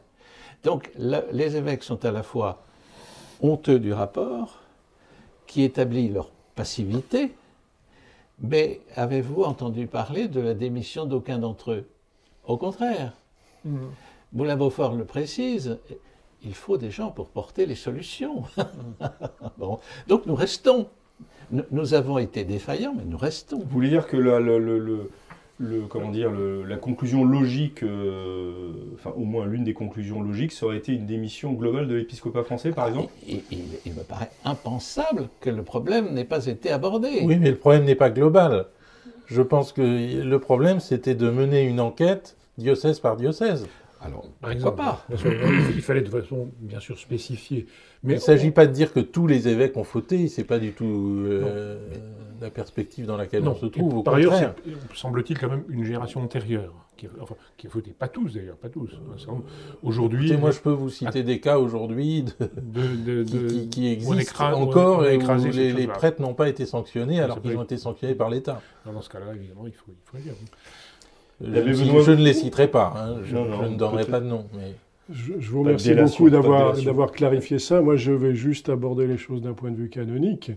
[0.63, 2.63] Donc les évêques sont à la fois
[3.41, 4.59] honteux du rapport,
[5.47, 7.33] qui établit leur passivité,
[8.41, 11.87] mais avez-vous entendu parler de la démission d'aucun d'entre eux?
[12.45, 13.13] Au contraire.
[13.65, 13.77] Mmh.
[14.33, 15.77] Moulin Beaufort le précise,
[16.43, 18.43] il faut des gens pour porter les solutions.
[19.57, 19.79] bon.
[20.07, 20.87] Donc nous restons.
[21.51, 23.57] Nous, avons été défaillants, mais nous restons.
[23.57, 25.09] Vous voulez dire que le le,
[25.89, 30.77] comment dire, la conclusion logique, euh, enfin au moins l'une des conclusions logiques, ça aurait
[30.77, 35.49] été une démission globale de l'épiscopat français, par ah, exemple il, me paraît impensable que
[35.49, 37.21] le problème n'ait pas été abordé.
[37.23, 38.67] Oui, mais le problème n'est pas global.
[39.25, 39.81] Je pense que
[40.23, 43.67] le problème, c'était de mener une enquête diocèse par diocèse.
[44.01, 45.05] Alors, par exemple, pas
[45.75, 47.67] Il fallait de façon, bien sûr, spécifier.
[48.03, 50.57] Mais il ne s'agit pas de dire que tous les évêques ont fauté, c'est pas
[50.57, 51.77] du tout euh,
[52.39, 54.03] la perspective dans laquelle on se trouve.
[54.03, 54.55] par ailleurs,
[54.93, 58.69] semble-t-il quand même une génération antérieure, qui, enfin, qui a fauté, pas tous d'ailleurs, pas
[58.69, 58.89] tous.
[59.83, 60.37] Aujourd'hui.
[60.37, 63.23] Moi, je peux vous citer des cas aujourd'hui de,
[63.69, 67.77] qui, existent encore et où les, prêtres n'ont pas été sanctionnés alors qu'ils ont été
[67.77, 68.61] sanctionnés par l'État.
[68.85, 70.35] Dans ce cas-là, évidemment, il faut, il faut
[71.41, 71.73] dire.
[71.73, 73.21] Je, ne les citerai pas, hein.
[73.23, 74.45] je, ne donnerai pas de nom.
[74.53, 74.73] Mais...
[75.11, 77.81] Je, vous remercie beaucoup d'avoir clarifié ça.
[77.81, 80.51] Moi, je vais juste aborder les choses d'un point de vue canonique.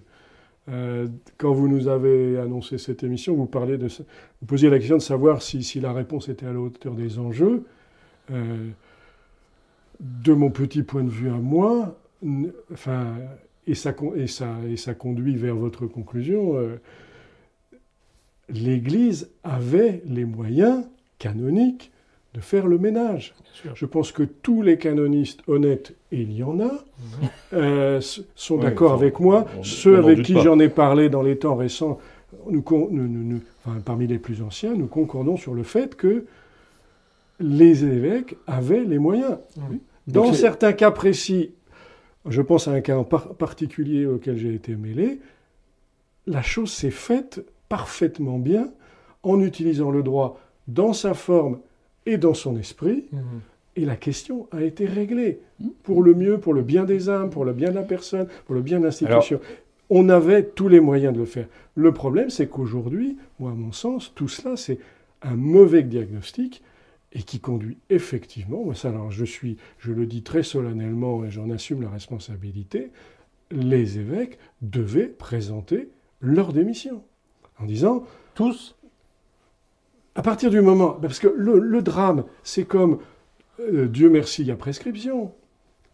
[0.68, 4.96] Euh, quand vous nous avez annoncé cette émission, vous, parlez de, vous posiez la question
[4.96, 7.64] de savoir si, si la réponse était à la hauteur des enjeux.
[8.30, 8.68] Euh,
[10.00, 11.96] de mon petit point de vue à moi,
[12.72, 13.14] enfin,
[13.66, 16.80] et, ça, et, ça, et ça conduit vers votre conclusion, euh,
[18.48, 20.84] l'Église avait les moyens
[21.18, 21.90] canoniques
[22.34, 23.34] de faire le ménage.
[23.74, 27.28] Je pense que tous les canonistes honnêtes, et il y en a, mhm.
[27.52, 28.00] euh,
[28.34, 29.46] sont d'accord avec moi.
[29.62, 31.98] Ceux avec qui j'en ai parlé dans les temps récents,
[32.48, 32.62] nous,
[33.84, 36.24] parmi les plus anciens, nous concordons sur le fait que
[37.38, 39.36] les évêques avaient les moyens.
[40.06, 41.50] Dans certains cas précis,
[42.26, 45.20] je pense à un cas en particulier auquel j'ai été mêlé,
[46.26, 48.70] la chose s'est faite parfaitement bien
[49.22, 51.58] en utilisant le droit dans sa forme
[52.04, 53.06] et dans son esprit.
[53.10, 53.22] Mhm.
[53.76, 55.40] Et la question a été réglée
[55.82, 58.54] pour le mieux, pour le bien des âmes, pour le bien de la personne, pour
[58.54, 59.40] le bien de l'institution.
[59.88, 61.46] On avait tous les moyens de le faire.
[61.74, 64.78] Le problème, c'est qu'aujourd'hui, moi, à mon sens, tout cela, c'est
[65.22, 66.62] un mauvais diagnostic
[67.14, 71.30] et qui conduit effectivement, moi, ça, alors je suis, je le dis très solennellement et
[71.30, 72.90] j'en assume la responsabilité,
[73.50, 75.88] les évêques devaient présenter
[76.20, 77.02] leur démission
[77.60, 78.74] en disant Tous
[80.14, 82.98] à partir du moment, parce que le, le drame, c'est comme
[83.60, 85.32] euh, Dieu merci, il y a prescription.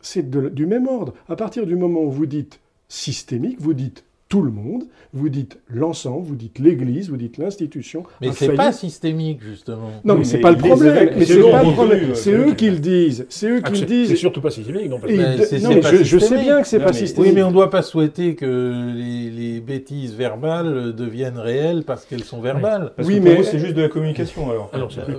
[0.00, 1.14] C'est du même ordre.
[1.28, 5.58] À partir du moment où vous dites systémique, vous dites tout le monde, vous dites
[5.70, 8.02] l'ensemble, vous dites l'Église, vous dites l'institution.
[8.20, 9.90] Mais c'est pas systémique, justement.
[10.04, 10.96] Non, mais c'est mais pas le les problème.
[10.96, 12.14] évêques, Mais c'est pas le problème.
[12.14, 13.24] C'est euh, eux qui le disent.
[13.30, 14.08] C'est eux Ah, qui le disent.
[14.10, 17.30] C'est surtout pas systémique, non je, je sais bien que c'est pas mais- systémique.
[17.30, 22.04] Oui, mais on ne doit pas souhaiter que les, les bêtises verbales deviennent réelles parce
[22.04, 22.92] qu'elles sont verbales.
[22.96, 24.70] Parce Oui, mais- c'est juste de la communication alors.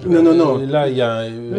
[0.08, 1.56] Non, Non, non, Là, il y a, une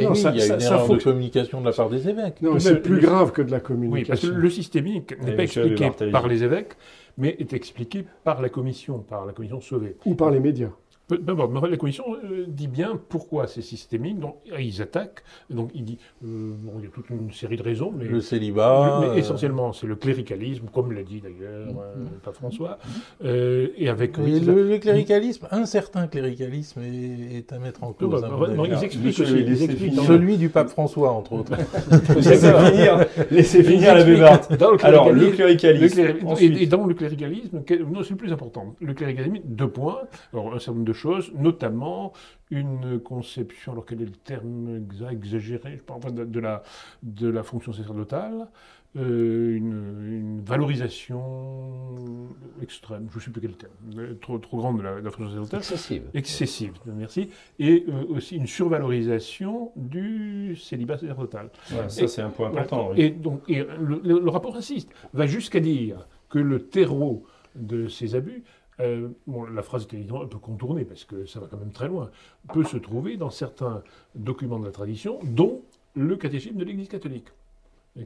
[0.60, 2.42] erreur de communication de la part des évêques.
[2.42, 4.28] Non, Le- c'est plus grave que de la Oui, parce que communication.
[4.36, 6.76] le systémique n'est pas expliqué par les évêques,
[7.20, 9.96] mais est expliqué par la commission, par la commission sauvée.
[10.06, 10.70] Ou par les médias.
[11.10, 15.22] Peu- peu importe, mais la commission euh, dit bien pourquoi c'est systémique, donc ils attaquent,
[15.50, 18.20] donc il dit, euh, bon, il y a toute une série de raisons, mais, Le
[18.20, 18.98] célibat.
[19.00, 22.78] mais euh, essentiellement c'est le cléricalisme, comme l'a dit d'ailleurs euh, le pape François,
[23.24, 24.16] euh, et avec...
[24.16, 24.22] ça.
[24.22, 28.22] le, le cléricalisme, un certain cléricalisme est, est à mettre en cause.
[28.22, 31.52] bah, bah, non, ils expliquent aussi, ils expliquent Celui du pape François, entre autres.
[32.16, 37.62] Laissez finir, laissez finir la le Alors, le cléricalisme- le et, et dans le cléricalisme,
[37.92, 38.74] non, c'est le plus important.
[38.80, 39.98] Le cléricalisme, deux points.
[40.32, 40.92] Alors, un certain nombre de
[41.34, 42.12] notamment
[42.50, 46.62] une conception, alors quel est le terme exact, exagéré, je de, de la,
[47.02, 48.48] de la fonction sacerdotale,
[48.96, 52.28] euh, une, une valorisation
[52.62, 55.28] extrême, je ne sais plus quel terme, trop, trop grande de la, de la fonction
[55.28, 56.02] sacerdotale Excessive.
[56.14, 61.50] excessive, merci, et euh, aussi une survalorisation du célibat sacerdotal.
[61.88, 62.90] Ça, c'est un point important.
[62.90, 63.00] oui.
[63.02, 67.24] Et donc, et le, le- le rapport insiste, va jusqu'à dire que le terreau
[67.56, 68.42] de ces abus,
[68.80, 69.08] euh,
[69.52, 72.10] la phrase est évidemment un peu contournée parce que ça va quand même très loin,
[72.52, 73.82] peut se trouver dans certains
[74.14, 75.62] documents de la tradition, dont
[75.94, 77.28] le catéchisme de l'Église catholique,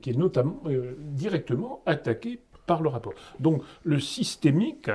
[0.00, 3.14] qui est notamment euh, directement attaqué par le rapport.
[3.40, 4.90] Donc le systémique,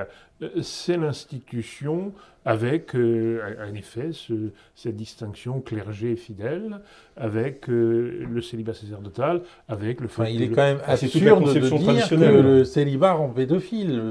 [0.62, 2.14] c'est l'institution
[2.46, 6.80] avec, euh, en effet, ce- cette distinction clergé-fidèle,
[7.18, 10.80] avec euh, le célibat sacerdotal, avec le fait Enfin, il que est le- quand même
[10.86, 14.02] Ah, absurde de conception dire que le célibat rend pédophile.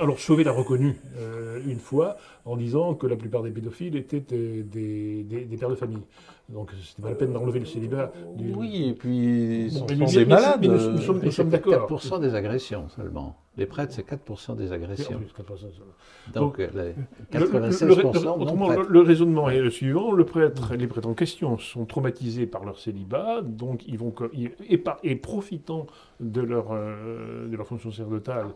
[0.00, 4.24] Alors Sauvé l'a reconnu euh, une fois en disant que la plupart des pédophiles étaient
[4.32, 6.02] euh, des, des- des pères de famille.
[6.48, 8.12] Donc c'était pas la peine d'enlever le célibat.
[8.36, 10.58] du- Oui, et puis Bon, ce mais- sont mais- des mais- malades.
[10.60, 11.72] mais nous- euh, nous sommes- Mais c'est d'accord.
[11.88, 13.36] 4% des agressions seulement.
[13.58, 15.18] Les prêtres, c'est 4% des agressions.
[15.18, 16.32] plus.
[16.32, 16.94] Donc, les Le- le-
[17.30, 21.08] 96% le- le- non autrement, le, le raisonnement est le suivant le prêtre, les prêtres
[21.08, 25.86] en question sont traumatisés par leur célibat, donc ils vont ils- et, par- et profitant
[26.20, 28.46] de leur euh, de leur fonction sacerdotale,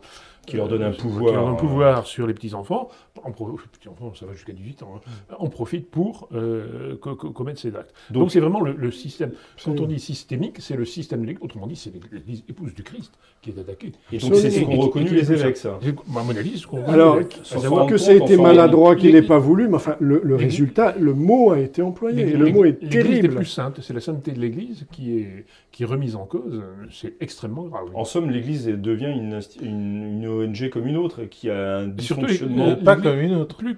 [0.47, 2.55] Qui leur donne un euh, pouvoir, qui leur donne un euh, pouvoir sur les petits
[2.55, 2.89] enfants.
[3.23, 3.31] En
[3.71, 4.95] petits enfants, ça va jusqu'à 18 ans.
[5.29, 7.93] hein, en profite pour euh, co- co- commettre ces actes.
[8.11, 9.31] Donc c'est vraiment le, le système.
[9.63, 11.21] Quand on dit systémique, c'est le système.
[11.21, 11.43] de l'Église.
[11.43, 13.91] Autrement dit, c'est l'Église épouse du Christ qui est attaquée.
[14.11, 15.79] Et donc, c'est ce qu'ont reconnu les évêques, ça.
[15.79, 19.21] À mon avis, c'est ce qu'on Alors, savoir que ça a été maladroit, qu'il n'ait
[19.21, 22.81] pas voulu, mais enfin, le, résultat, le mot a été employé, et le mot est
[22.81, 23.35] L'Église terrible.
[23.35, 26.63] plus sainte, c'est la sainteté de l'Église qui est, qui est remise en cause.
[26.91, 27.85] C'est extrêmement grave.
[27.93, 32.75] En somme, l'Église devient une, une, une ONG comme une autre qui a un dysfonctionnement.
[32.75, 33.57] pas comme une autre.
[33.57, 33.75] Plus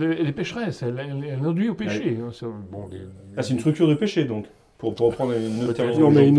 [0.00, 2.16] elle elle est pécheresse, elle, elle, elle induit au péché.
[2.20, 2.30] hein,
[2.70, 2.98] bon, les-
[3.36, 4.46] Ah, c'est une structure de péché, donc,
[4.78, 6.00] pour, pour reprendre une autre terminologie.
[6.00, 6.30] Non, mais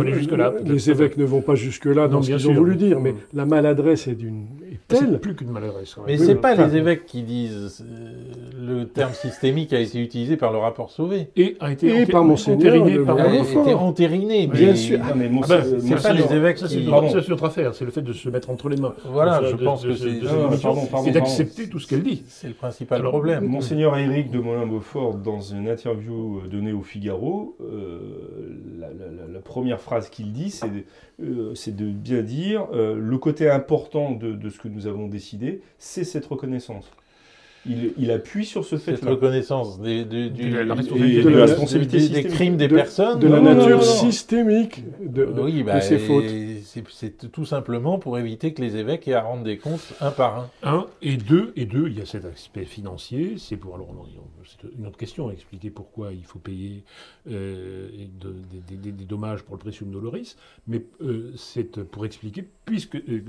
[0.51, 0.67] peut-être.
[0.69, 3.13] les évêques ne vont pas jusque-là dans Non, ce bien qu'ils ont voulu dire, mais
[3.13, 3.17] Mm.
[3.33, 4.45] la maladresse est, d'une,
[4.87, 5.19] telle.
[5.19, 5.95] plus qu'une maladresse.
[6.07, 10.37] Mais c'est Oui, pas les évêques qui disent euh, le terme systémique a été utilisé
[10.37, 11.29] par le rapport Sauvé.
[11.35, 14.47] Et a été par Monseigneur entériné.
[14.47, 14.99] Bien sûr.
[15.01, 15.31] Ah, Ah ben,
[15.79, 18.49] c'est pas les évêques Ça, qui- c'est autre affaire, c'est le fait de se mettre
[18.49, 18.93] entre les mains.
[19.05, 22.23] Voilà, je pense que c'est- Ah, et d'accepter tout ce qu'elle dit.
[22.27, 23.45] C'est le principal problème.
[23.45, 27.99] Monseigneur Éric de Molin-Beaufort, dans une interview euh, donnée au Figaro, euh,
[29.31, 30.69] la, première phrase qu'il dit, c'est
[31.23, 35.07] euh, c'est de bien dire euh, le côté important de, de ce que nous avons
[35.07, 36.85] décidé, c'est cette reconnaissance.
[37.65, 39.11] Il, il appuie sur ce Cette fait-là.
[39.11, 42.75] reconnaissance des, du- De la- responsabilité et de de la responsabilité des- crimes des De-
[42.75, 43.19] personnes.
[43.19, 44.11] de la Non, non, non, nature non, non.
[44.11, 46.25] systémique de, de- oui, de bah, ces fautes.
[46.25, 46.52] et
[46.89, 50.37] c'est tout simplement pour éviter que les évêques aient à rendre des comptes un par
[50.37, 50.49] un.
[50.63, 53.35] Un et deux, et deux, il y a cet aspect financier.
[53.37, 53.87] C'est pour alors
[54.45, 56.83] c'est une autre question à expliquer pourquoi il faut payer
[57.29, 57.89] euh,
[58.67, 63.21] des, dommages pour le précieux doloris, mais euh, c'est pour expliquer puisque euh,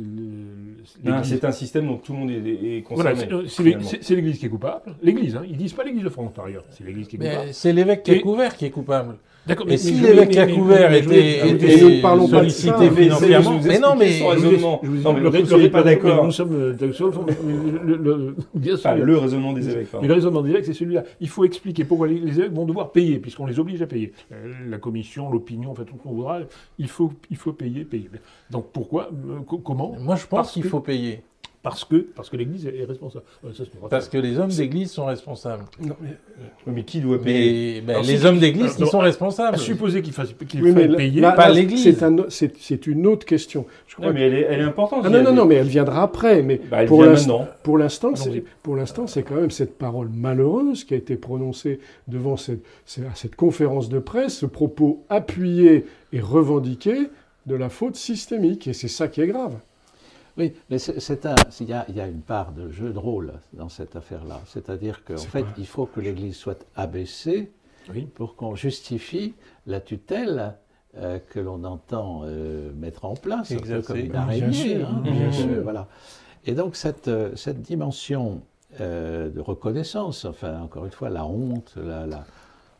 [1.06, 3.26] ah, c'est un système dont tout le monde est, concerné.
[3.26, 4.96] Voilà, c'est l'Église qui est coupable.
[5.02, 6.64] L'Église, hein, ils disent pas l'Église de France par ailleurs.
[6.70, 7.54] C'est l'Église qui est coupable.
[7.54, 9.18] C'est l'évêque qui est couvert qui est coupable.
[9.46, 14.80] D'accord, mais, si l'évêque qui a couvert était, était sollicité financièrement, mais non, mais raisonnement.
[14.82, 16.24] Non, mais le pas d'accord.
[16.24, 18.94] Nous sommes le bien sûr.
[18.94, 19.88] Le raisonnement des évêques.
[20.00, 21.04] Mais le raisonnement des évêques, c'est celui-là.
[21.20, 24.12] Il faut expliquer pourquoi les évêques vont devoir payer, puisqu'on les oblige à payer.
[24.68, 26.40] La commission, l'opinion, en fait, tout ce qu'on voudra,
[26.78, 28.08] il faut, il faut payer, payer.
[28.50, 29.10] Donc pourquoi,
[29.64, 29.94] comment?
[30.00, 31.20] Moi, je pense qu'il faut payer
[31.64, 33.24] parce que, parce que l'Église est responsable.
[33.88, 35.64] parce que les hommes d'Église sont responsables.
[35.80, 35.96] Non,
[36.66, 36.82] mais...
[36.82, 39.54] qui doit payer ben, Les hommes d'Église, ils sont responsables.
[39.54, 41.96] À supposer qu'ils fassent payer, pas l'Église.
[42.28, 43.64] C'est une autre question.
[43.86, 45.04] Je crois mais elle, est, elle, est, importante.
[45.06, 46.42] Ah, non, non, non, mais elle viendra après.
[46.42, 51.16] Mais bah, pour l'instant, pour l'instant, c'est quand même cette parole malheureuse qui a été
[51.16, 57.08] prononcée devant cette, cette conférence de presse, ce propos appuyé et revendiqué
[57.46, 58.68] de la faute systémique.
[58.68, 59.54] Et c'est ça qui est grave.
[60.36, 64.40] Oui, mais il y, a, une part de jeu de rôle dans cette affaire-là.
[64.46, 67.52] C'est-à-dire qu'en fait, il faut que l'Église soit abaissée
[68.14, 69.34] pour qu'on justifie
[69.66, 70.54] la tutelle
[70.96, 74.82] euh, que l'on entend euh, mettre en place, un peu comme une araignée.
[74.82, 75.62] Hein, bien sûr.
[75.62, 75.88] voilà.
[76.46, 78.42] Et donc cette, euh, cette dimension
[78.80, 82.24] de reconnaissance, enfin encore une fois, la honte, la, la,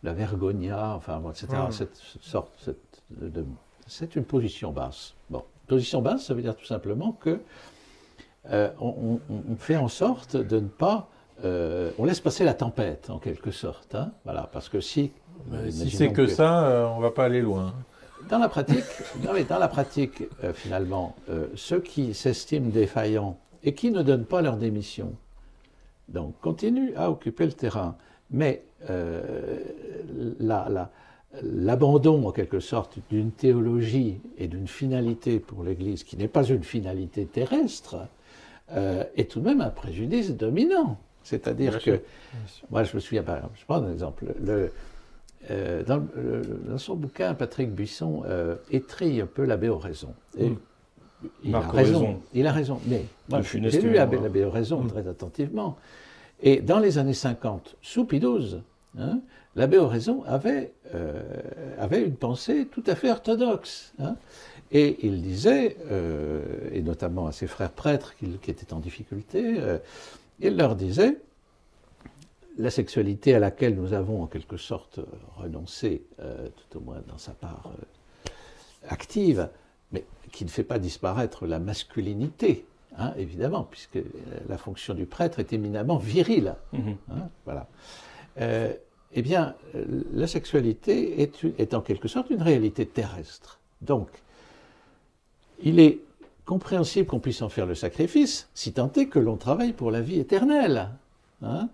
[0.02, 2.68] la vergogna, enfin etc., cette sorte,
[3.86, 5.14] c'est une position basse.
[5.30, 5.44] Bon.
[5.66, 7.40] Position basse, ça veut dire tout simplement que
[8.50, 9.18] euh, on,
[9.58, 11.08] fait en sorte de ne pas.
[11.44, 13.94] Euh, on laisse passer la tempête, en quelque sorte.
[13.94, 15.12] Hein, voilà, parce que si.
[15.70, 17.74] si c'est que, ça, euh, on ne va pas aller loin.
[18.28, 18.84] Dans la pratique,
[19.48, 20.24] dans la pratique
[20.54, 21.14] finalement,
[21.54, 25.14] ceux qui s'estiment défaillants et qui ne donnent pas leur démission,
[26.08, 27.96] donc continuent à occuper le terrain.
[28.30, 30.90] Mais la, la,
[31.42, 36.62] l'abandon en quelque sorte d'une théologie et d'une finalité pour l'Église qui n'est pas une
[36.62, 37.96] finalité terrestre
[38.72, 40.98] euh, est tout de même un préjudice dominant.
[41.22, 42.00] C'est-à-dire que,
[42.70, 44.70] moi je me souviens, je prends un exemple, le,
[45.50, 50.14] euh, dans, son bouquin, Patrick Buisson euh, étrit un peu l'abbé Oraison.
[50.38, 50.56] Et mm.
[51.44, 52.80] il, a raison, il a raison.
[52.86, 54.88] Mais moi, j'ai lu l'abbé Oraison mm.
[54.88, 55.76] très attentivement.
[56.42, 58.60] Et dans les années 50, sous XII,
[58.98, 59.20] hein,
[59.56, 61.22] l'abbé Oraison avait, euh,
[61.78, 63.92] avait une pensée tout à fait orthodoxe.
[63.98, 64.16] Hein.
[64.72, 69.78] Et il disait, euh, et notamment à ses frères prêtres qui, étaient en difficulté, euh,
[70.40, 71.18] il leur disait,
[72.56, 75.00] la sexualité à laquelle nous avons en quelque sorte
[75.36, 77.72] renoncé, tout au moins dans sa part
[78.88, 79.48] active,
[79.90, 82.64] mais qui ne fait pas disparaître la masculinité,
[82.96, 83.98] hein, évidemment, puisque
[84.48, 86.54] la fonction du prêtre est éminemment virile.
[86.72, 86.96] Mm-hmm.
[87.10, 87.68] Hein, voilà
[89.14, 93.60] eh bien, euh, la sexualité est, en quelque sorte une réalité terrestre.
[93.80, 94.08] Donc,
[95.62, 96.00] il est
[96.44, 100.00] compréhensible qu'on puisse en faire le sacrifice, si tant est que l'on travaille pour la
[100.00, 100.90] vie éternelle.
[101.42, 101.68] Hein.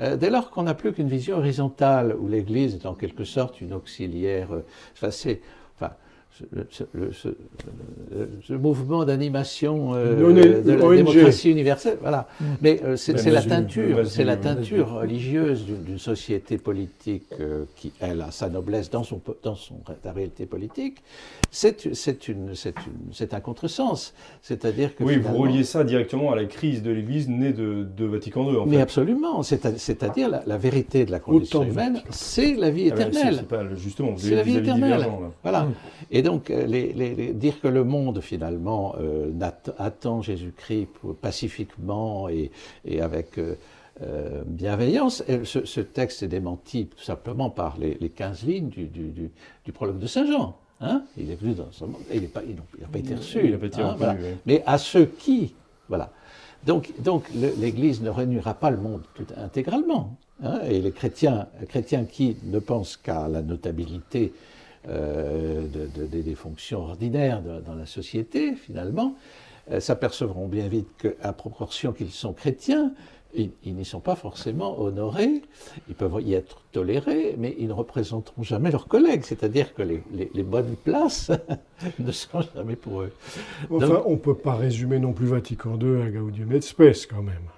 [0.00, 3.60] Euh, dès lors qu'on n'a plus qu'une vision horizontale, où l'Église est en quelque sorte
[3.60, 5.10] une auxiliaire, euh, enfin,
[6.70, 12.26] ce, mouvement d'animation euh, de la démocratie universelle, voilà.
[12.40, 12.44] Mm.
[12.62, 18.22] Mais euh, c'est la teinture, c'est la teinture religieuse d'une société politique euh, qui, elle,
[18.22, 20.98] a sa noblesse dans son dans son sa réalité politique.
[21.50, 22.54] C'est c'est une
[23.12, 24.14] c'est un contresens.
[24.40, 28.04] C'est-à-dire que oui, vous reliez ça directement à la crise de l'Église née de, de,
[28.06, 28.56] Vatican II.
[28.56, 29.42] En mais absolument.
[29.42, 33.44] C'est-à-dire la, vérité de la condition humaine, c'est la vie ah ben, éternelle.
[33.76, 35.06] justement, c'est la vie éternelle.
[35.42, 35.64] Voilà.
[35.64, 35.74] Mm.
[36.10, 39.32] Et et donc, euh, les, dire que le monde, finalement, euh,
[39.76, 40.86] attend Jésus-Christ
[41.20, 42.52] pacifiquement et,
[43.00, 43.56] avec euh,
[44.46, 50.26] bienveillance, ce, texte est démenti tout simplement par les, 15 lignes du, prologue de Saint
[50.26, 50.56] Jean.
[50.80, 51.02] Hein.
[51.16, 53.40] il est venu dans ce monde, il n'a pas, pas, été reçu.
[53.42, 53.96] Il pas été hein,
[54.46, 55.54] Mais à ceux qui,
[55.88, 56.10] voilà.
[56.66, 60.16] Donc, donc l'Église ne réunira pas le monde tout, intégralement.
[60.44, 60.60] Hein.
[60.68, 64.32] et les chrétiens, chrétiens qui ne pensent qu'à la notabilité
[64.88, 65.66] euh,
[65.96, 69.16] des fonctions ordinaires dans la société, finalement,
[69.70, 72.92] euh, s'apercevront bien vite qu'à proportion qu'ils sont chrétiens,
[73.34, 75.42] ils, n'y sont pas forcément honorés,
[75.88, 80.42] ils peuvent y être tolérés, mais ils ne représenteront jamais leurs collègues, c'est-à-dire que les,
[80.42, 81.30] bonnes places
[81.98, 83.12] ne sont jamais pour eux.
[83.70, 87.22] Enfin, on ne peut pas résumer non plus Vatican II à Gaudium et Spes quand
[87.22, 87.48] même.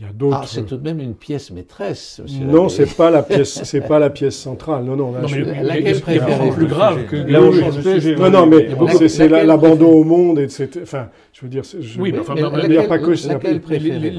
[0.00, 0.38] Il y a d'autres.
[0.42, 2.22] Ah, c'est tout de même une pièce maîtresse.
[2.40, 4.84] Non, c'est pas la pièce, c'est pas la pièce centrale.
[4.84, 5.10] Non, non.
[5.10, 7.78] là, Non, je- mais laquelle y a préférez-vous plus grave que Là, on Oui, change
[7.78, 8.00] de oui.
[8.00, 8.14] sujet.
[8.14, 10.68] non, non, mais c'est, c'est la- laquelle l'abandon préférez- au monde, etc.
[10.84, 12.98] Enfin, je veux dire, c'est- je- Oui, mais enfin, Mais il n'y a laquelle- pas
[13.00, 13.32] que ça.
[13.32, 14.14] laquelle préférez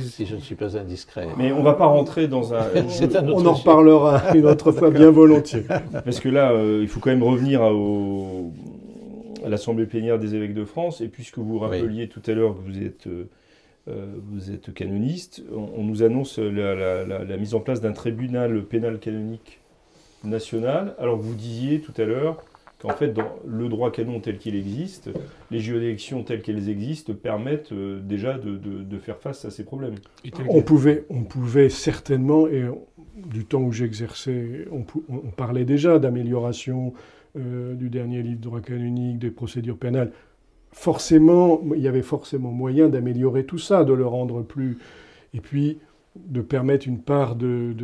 [0.00, 1.26] Si je ne suis pas indiscret.
[1.38, 2.58] Mais on va pas rentrer dans un.
[2.88, 5.64] C'est un autre on en reparlera une autre fois, bien volontiers.
[6.04, 8.52] Parce que là, euh, il faut quand même revenir à, au-
[9.46, 11.00] à l'Assemblée plénière des évêques de France.
[11.00, 13.28] Et puisque vous rappeliez tout à l'heure que vous êtes, euh,
[13.86, 17.92] vous êtes canoniste, on, on nous annonce la, la- la- la mise en place d'un
[17.92, 19.58] tribunal pénal canonique
[20.24, 20.94] national.
[20.98, 22.42] Alors que vous disiez tout à l'heure
[22.78, 25.10] qu'en fait, dans le droit canon tel qu'il existe,
[25.50, 29.64] les juridictions telles qu'elles existent permettent euh, déjà de, de- de faire face à ces
[29.64, 29.94] problèmes.
[30.48, 32.64] On pouvait, on pouvait certainement, et
[33.16, 36.92] du temps où j'exerçais, on parlait déjà d'amélioration
[37.36, 40.12] euh, du dernier livre de droit canonique, des procédures pénales.
[40.72, 44.78] Forcément, il y avait forcément moyen d'améliorer tout ça, de le rendre plus.
[45.34, 45.78] Et puis,
[46.16, 47.74] de permettre une part de,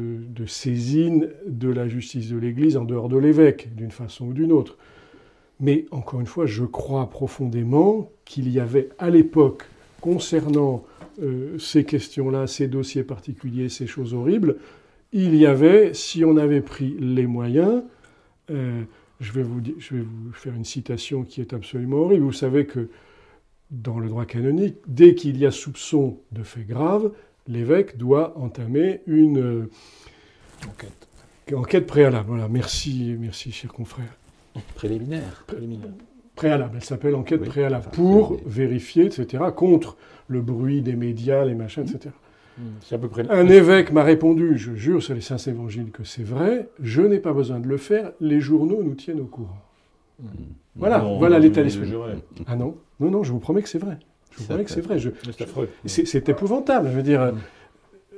[0.47, 4.77] saisine de la justice de l'Église en dehors de l'évêque, d'une façon ou d'une autre.
[5.61, 9.65] Mais encore une fois, je crois profondément qu'il y avait à l'époque,
[10.01, 10.85] concernant
[11.23, 14.57] euh, ces questions-là, ces dossiers particuliers, ces choses horribles,
[15.13, 17.83] il y avait, si on avait pris les moyens,
[18.51, 18.83] euh,
[19.21, 22.25] je, vais vous, di- je vais vous faire une citation qui est absolument horrible.
[22.25, 22.89] Vous savez que
[23.71, 27.11] dans le droit canonique, dès qu'il y a soupçon de faits graves,
[27.47, 29.71] l'évêque doit entamer une euh,
[30.67, 31.09] Enquête.
[31.55, 32.29] enquête préalable.
[32.29, 34.17] Voilà, merci, merci, cher confrère.
[34.75, 35.45] Préliminaire.
[35.47, 35.91] préliminaire.
[36.35, 39.97] Préalable, elle s'appelle enquête Oui, préalable, enfin, pour vérifier, etc., contre
[40.29, 42.15] le bruit des médias, les machins, etc.
[42.83, 43.25] C'est à peu près.
[43.31, 47.19] Un évêque m'a répondu, je jure sur les saints évangiles que c'est vrai, je n'ai
[47.21, 49.59] pas besoin de le faire, les journaux nous tiennent au courant.
[50.77, 51.93] Voilà, Non, voilà non, l'état d'esprit.
[52.47, 53.99] Ah non, non, non, je vous promets que c'est vrai.
[54.33, 54.99] Je vous promets que c'est vrai.
[54.99, 55.69] Je- C'est affreux.
[55.85, 57.33] C'est c'est épouvantable, je veux dire.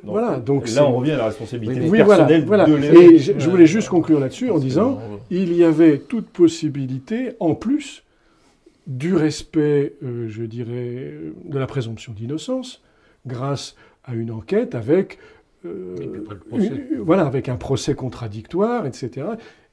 [0.02, 2.64] Donc, Voilà, donc là, on revient à la responsabilité Oui, Oui, voilà, personnelle voilà.
[2.64, 3.10] de l'évêque.
[3.12, 4.98] Et je, je voulais juste conclure là-dessus en disant,
[5.30, 8.02] il y avait toute possibilité, en plus
[8.86, 11.12] du respect, euh, je dirais,
[11.44, 12.82] de la présomption d'innocence,
[13.26, 13.76] grâce
[14.10, 15.18] à une enquête avec,
[15.64, 15.94] euh,
[16.52, 19.26] une- voilà, avec un procès contradictoire, etc.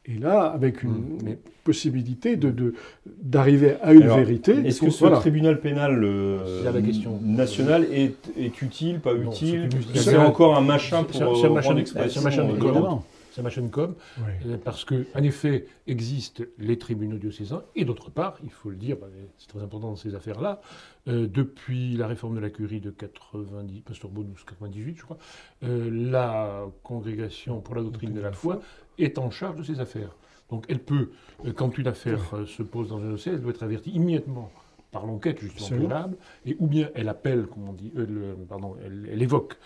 [0.06, 2.74] Et là, avec une Mm, mais- possibilité de, de-
[3.22, 4.54] d'arriver à une Alors, vérité.
[4.66, 5.18] Est-ce que ce Voilà.
[5.18, 7.20] tribunal pénal euh, la question.
[7.22, 9.68] national est, est utile, pas Non, utile?
[9.96, 11.26] c'est encore un machin pour un
[11.72, 12.22] euh, l'expression.
[12.22, 13.02] un machin de euh.
[13.38, 13.94] C'est machin com,
[14.48, 18.76] euh, parce que, en effet, existent les tribunaux diocésains, et d'autre part, il faut le
[18.76, 19.06] dire, bah,
[19.38, 20.60] c'est très important dans ces affaires-là,
[21.08, 25.18] euh, depuis la réforme de la curie de 90, Pasteur Bonus 98, je crois,
[25.64, 28.60] euh, la congrégation pour la doctrine de la foi
[28.98, 30.16] est en charge de ces affaires.
[30.50, 31.12] Donc elle peut,
[31.46, 34.50] euh, quand une affaire se pose dans un dossier, elle doit être avertie immédiatement
[34.90, 38.78] par l'enquête justement préalable, et ou bien elle appelle, comme on dit, euh, le- pardon,
[38.84, 39.58] elle, elle évoque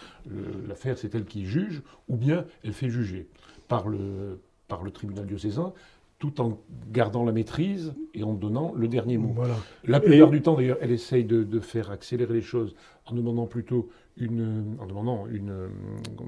[0.68, 3.28] l'affaire, c'est elle qui juge, ou bien elle fait juger
[3.72, 5.72] par le, par le tribunal diocésain,
[6.20, 6.60] tout en
[6.92, 9.32] gardant la maîtrise et en donnant le dernier mot.
[9.34, 9.56] Voilà.
[9.86, 13.16] La plupart Et- du temps, d'ailleurs, elle essaye de, de faire accélérer les choses en
[13.16, 15.68] demandant plutôt une, en demandant une euh,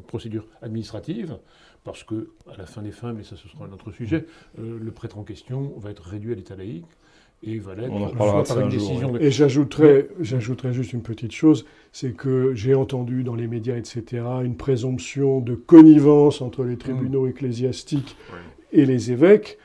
[0.08, 1.38] procédure administrative,
[1.84, 4.26] parce que, à la fin des fins, mais ça ce sera un autre sujet,
[4.58, 6.86] euh, le prêtre en question va être réduit à l'état laïque
[7.46, 9.20] et va l'être On en soit par une un jour, décision de...
[9.20, 14.24] Et j'ajouterais, j'ajouterais juste une petite chose, c'est que j'ai entendu dans les médias, etc.,
[14.44, 18.16] une présomption de connivence entre les tribunaux ecclésiastiques
[18.72, 19.58] et les évêques.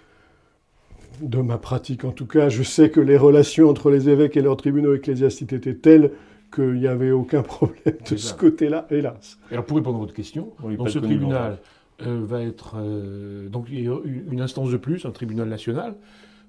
[1.20, 4.41] De ma pratique, en tout cas, je sais que les relations entre les évêques et
[4.41, 6.12] leurs tribunaux ecclésiastiques étaient telles
[6.55, 9.39] qu'il n'y avait aucun problème de ce côté-là, hélas.
[9.51, 11.59] Et alors, pour répondre à votre question, Oui, de ce tribunal
[12.07, 12.76] euh, va être...
[12.79, 15.97] euh, donc il y a une une instance de plus, un tribunal national.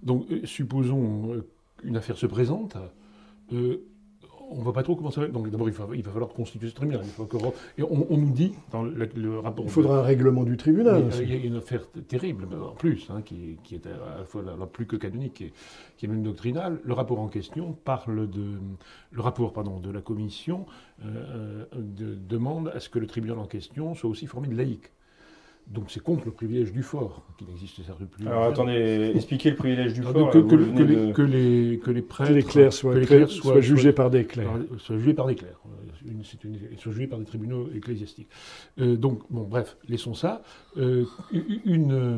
[0.04, 1.48] Donc, euh, supposons euh,
[1.78, 2.78] qu'une affaire se présente,
[3.54, 3.78] euh,
[4.52, 5.28] on ne voit pas trop comment ça va.
[5.28, 7.02] Donc d'abord, il, va- il va falloir constituer ce tribunal.
[7.04, 7.38] Il faut que-
[7.78, 9.64] et on, on nous dit, dans le, le rapport...
[9.66, 11.04] Il faudra un règlement du tribunal.
[11.22, 14.42] Il y a une affaire terrible, en plus, hein, qui, qui est à la fois
[14.42, 15.54] la, la plus que canonique, qui est,
[15.98, 16.80] qui est même doctrinale.
[16.84, 18.58] Le rapport en question parle de,
[19.12, 20.66] le rapport pardon, de la commission
[21.06, 24.90] euh, de- demande à ce que le tribunal en question soit aussi formé de laïcs.
[25.70, 28.26] Donc c'est contre le privilège du fort, qui n'existe certes plus.
[28.28, 30.14] Alors attendez, expliquez le privilège du fort.
[30.14, 32.44] que, là, que- vous que venez les, de- que les- que les prêtres, Que les
[32.44, 34.48] clercs soient, que les très- clercs soient jugés par des clercs.
[34.48, 36.24] par- soient jugés par des clercs, euh, une-
[36.72, 38.30] une- soient jugés par des tribunaux ecclésiastiques.
[38.80, 40.42] Euh, donc, bon, bref, laissons ça.
[40.78, 41.06] Euh,
[41.66, 42.18] une, euh,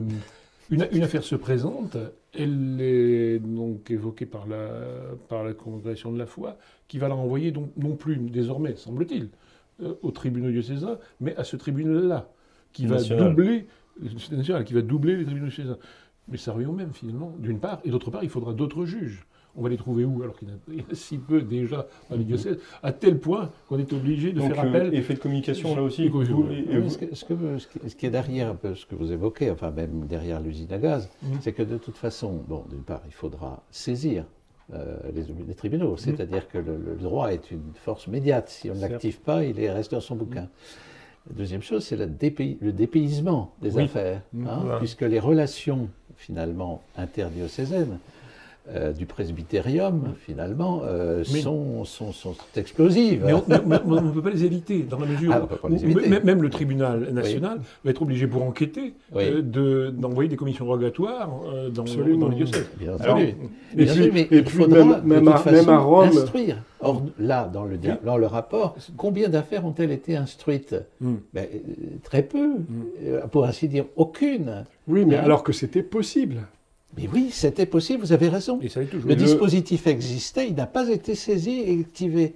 [0.70, 1.98] une, une affaire se présente,
[2.34, 4.70] elle est donc évoquée par la,
[5.28, 9.28] par la congrégation de la foi, qui va la renvoyer donc non plus désormais, semble-t-il,
[9.84, 12.30] euh, au tribunal diocésain, mais à ce tribunal-là,
[12.74, 13.30] qui va National.
[13.36, 13.68] doubler,
[14.32, 15.50] national, qui va doubler les tribunaux.
[16.28, 19.26] Mais ça revient au même finalement, d'une part, et d'autre part, il faudra d'autres juges.
[19.58, 22.24] on va les trouver où Alors qu'il y en a si peu déjà dans les
[22.24, 24.94] diocèses, à tel point qu'on est obligé de Donc, faire euh, appel.
[24.96, 26.04] effet de communication là aussi.
[26.06, 28.76] Et Vous- vous- ce, que- ce que- ce qui- ce qui est derrière un peu
[28.76, 31.40] ce que vous évoquez, enfin même derrière l'usine à gaz, Mhm.
[31.42, 34.24] c'est que de toute façon, bon, d'une part, il faudra saisir
[34.74, 38.48] euh, les, les tribunaux, c'est-à-dire que le, le droit est une force médiate.
[38.48, 40.48] Si on ne l'active pas, il est- reste dans son bouquin.
[41.30, 42.08] La deuxième chose, c'est le
[42.72, 43.84] dépaysement des Oui.
[43.84, 44.48] affaires, Mhm.
[44.48, 44.78] hein, Voilà.
[44.80, 48.00] puisque les relations finalement interdiocésaines
[48.70, 53.24] euh, du presbytérium, finalement, euh, Mais- sont, sont, sont explosives.
[53.26, 55.70] Mais on ne peut pas les éviter, dans la mesure Ah, où
[56.24, 59.24] même- le tribunal national va être obligé, pour enquêter, Oui.
[59.26, 62.70] euh, de- d'envoyer des commissions rogatoires euh, dans, les diocèses.
[62.80, 63.36] Bien Alors, entendu.
[63.78, 66.08] Et puis- mais et puis faudra même- de même toute à- façon même à Rome-
[66.10, 66.58] instruire.
[66.84, 71.16] Or, là, dans le, dans le rapport, combien d'affaires ont-elles été instruites Hmm.
[71.34, 71.48] Ben,
[72.04, 72.52] Très peu,
[73.06, 74.66] Euh, pour ainsi dire aucune.
[74.88, 76.38] Oui, mais Hein alors que c'était possible.
[76.98, 78.60] Mais oui, c'était possible, vous avez raison.
[78.62, 79.08] Et ça l'est toujours.
[79.10, 82.36] Le Le- dispositif existait, il n'a pas été saisi et activé.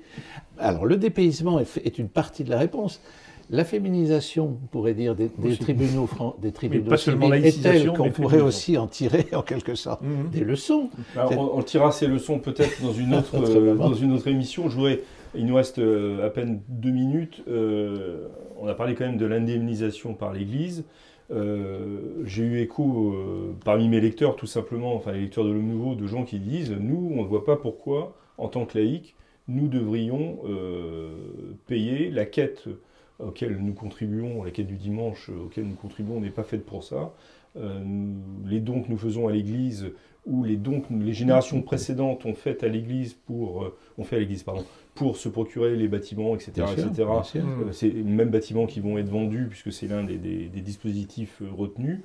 [0.58, 3.02] Alors, le dépaysement est, une partie de la réponse.
[3.52, 5.30] La féminisation, on pourrait dire, des,
[5.60, 9.44] tribunaux, fran- des tribunaux pas seulement civils est telle qu'on pourrait aussi en tirer, en
[9.44, 10.30] quelque sorte, Mhm.
[10.32, 10.90] des leçons.
[11.16, 13.90] Alors, on, tirera ces leçons peut-être dans une autre, euh, moment.
[13.90, 14.68] dans une autre émission.
[14.70, 15.02] Je voudrais,
[15.36, 17.44] il nous reste euh, à peine deux minutes.
[17.48, 20.84] Euh, on a parlé quand même de l'indemnisation par l'Église.
[21.32, 25.68] Euh, J'ai eu écho euh, parmi mes lecteurs, tout simplement, enfin les lecteurs de l'Homme
[25.68, 29.16] Nouveau, de gens qui disent nous, on ne voit pas pourquoi, en tant que laïcs,
[29.48, 31.16] nous devrions euh,
[31.68, 32.66] payer la quête
[33.20, 37.14] auquel nous contribuons, la quête du dimanche auquel nous contribuons n'est pas faite pour ça.
[38.46, 39.94] Les dons que nous faisons à l'Église
[40.26, 44.16] ou les dons que les générations précédentes ont fait à l'Église pour, euh, ont fait
[44.16, 44.64] à l'Église pardon,
[44.96, 46.90] pour se procurer les bâtiments, etc., Bien etc.
[47.24, 47.42] sûr.
[47.46, 50.62] Euh, c'est les mêmes bâtiments qui vont être vendus puisque c'est l'un des, des- des
[50.62, 52.02] dispositifs euh, retenus.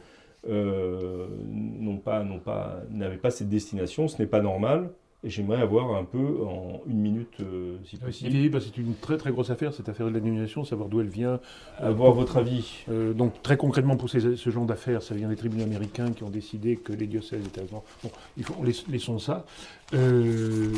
[0.49, 4.09] euh, n'ont pas, n'ont pas, n'avaient pas cette destination.
[4.09, 4.91] Ce n'est pas normal.
[5.23, 8.79] Et j'aimerais avoir un peu en une minute, euh, si Ah, possible, si, bah, c'est
[8.79, 11.41] une très très grosse affaire, cette affaire de l'annulation, savoir d'où elle vient.
[11.79, 12.85] avoir votre avis.
[12.89, 16.23] Euh, donc très concrètement pour ces- ce genre d'affaires, ça vient des tribunaux américains qui
[16.25, 17.85] ont décidé que les diocèses étaient avant.
[18.03, 18.55] Bon, il faut,
[18.91, 19.45] laissons ça.
[19.93, 20.73] Euh,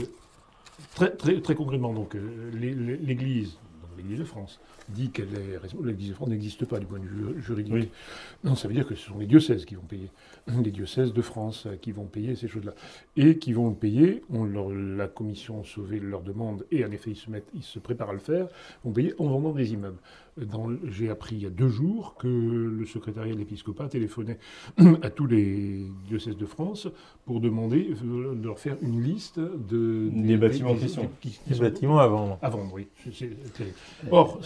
[0.96, 3.56] très, très, très concrètement, donc euh, l'É- l'É- l'Église,
[3.96, 5.88] l'Église de France, dit qu'elle est responsable.
[5.90, 7.72] L'Église de France n'existe pas du point de vue juridique.
[7.74, 7.88] Oui.
[8.44, 10.10] Non, ça veut dire que ce sont les diocèses qui vont payer,
[10.64, 12.74] les diocèses de France qui vont payer ces choses-là
[13.16, 14.22] et qui vont le payer.
[14.30, 17.78] On leur- la commission sauvée leur demande et en effet ils se mettent, ils se
[17.78, 18.48] préparent à le faire.
[18.84, 19.98] Vont payer en vendant des immeubles.
[20.88, 24.38] J'ai appris il y a deux jours que le secrétariat de l'épiscopat téléphonait
[25.02, 26.88] à tous les diocèses de France
[27.26, 31.10] pour demander euh, de leur faire une liste de Des bâtiments en question.
[31.20, 32.38] qui- qui Les sont- bâtiments à vendre.
[32.40, 32.86] à vendre, oui.
[33.12, 33.76] Terrible.
[34.10, 34.40] Or,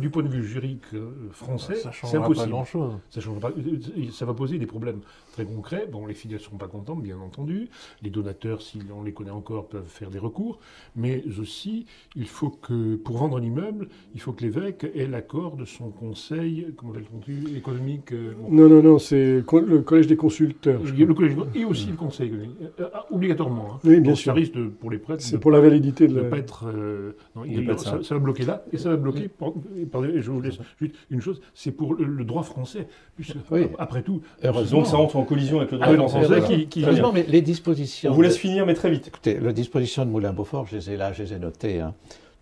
[0.00, 2.50] du point de vue juridique euh, français, Ça changera pas impossible.
[2.50, 2.92] grand-chose.
[3.10, 5.00] Ça, change pas- euh, ça va poser des problèmes
[5.36, 5.86] très concrets.
[5.90, 7.68] Bon, les fidèles ne seront pas contents, bien entendu.
[8.02, 10.58] Les donateurs, si on les connaît encore, peuvent faire des recours.
[10.96, 11.84] Mais aussi,
[12.14, 15.90] il faut que, pour vendre un immeuble, il faut que l'évêque ait l'accord de son
[15.90, 18.12] conseil, comment appelle-t-on, économique.
[18.12, 18.50] euh, bon.
[18.50, 20.80] Non, non, non, c'est le collège des consulteurs.
[20.82, 22.32] le collège et aussi le conseil,
[22.80, 23.74] euh, ah, obligatoirement.
[23.74, 23.80] hein.
[23.84, 24.32] Oui, bien Donc, sûr.
[24.32, 26.28] Ça risque de, pour les prêtres C'est de pour la validité de ne la...
[26.30, 26.66] pas être.
[26.74, 28.02] euh, non, il- De pas être ça, ça.
[28.02, 29.28] ça va bloquer là, et ça va bloquer.
[29.28, 32.88] pardon, je vous laisse juste une chose c'est pour le, le droit français.
[33.16, 33.66] puisque, Oui.
[33.78, 34.78] Après tout, Heureusement.
[34.78, 36.26] Donc ça rentre en collision avec le droit ah, français.
[36.26, 36.40] voilà.
[36.64, 36.84] qui.
[37.12, 38.10] mais les dispositions.
[38.10, 39.08] On vous de- laisse finir, mais très vite.
[39.08, 41.80] Écoutez, les dispositions de Moulin-Beaufort, je les ai là, je les ai notées.
[41.80, 41.94] hein.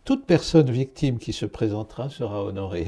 [0.04, 2.86] Toute personne victime qui se présentera sera honorée.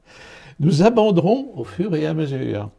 [0.60, 2.70] Nous amenderons au fur et à mesure.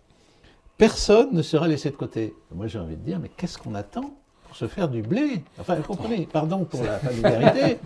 [0.77, 2.33] Personne ne sera laissé de côté.
[2.53, 4.18] Moi, j'ai envie de dire, mais qu'est-ce qu'on attend?
[4.59, 7.77] Se faire du blé Enfin, vous comprenez, pardon pour la familiarité,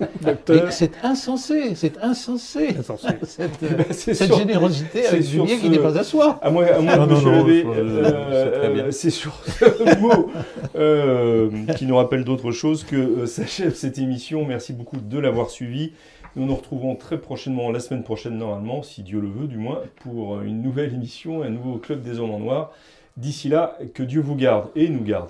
[0.49, 3.07] mais c'est insensé, c'est insensé, Insensé.
[3.23, 6.03] cette, euh, Eh ben, c'est cette sur- générosité avec du blé qui n'est pas à
[6.03, 6.39] soi.
[6.41, 10.31] À moins, à moins Non, que non, euh, c'est euh, c'est sur ce mot
[10.75, 14.43] euh, qui nous rappelle d'autres choses que euh, s'achève cette émission.
[14.45, 15.91] Merci beaucoup de l'avoir suivi.
[16.35, 19.81] Nous nous retrouvons très prochainement, la semaine prochaine normalement, si Dieu le veut du moins,
[20.01, 22.71] pour une nouvelle émission, un nouveau Club des Hommes en Noir.
[23.15, 25.29] D'ici là, que Dieu vous garde et nous garde.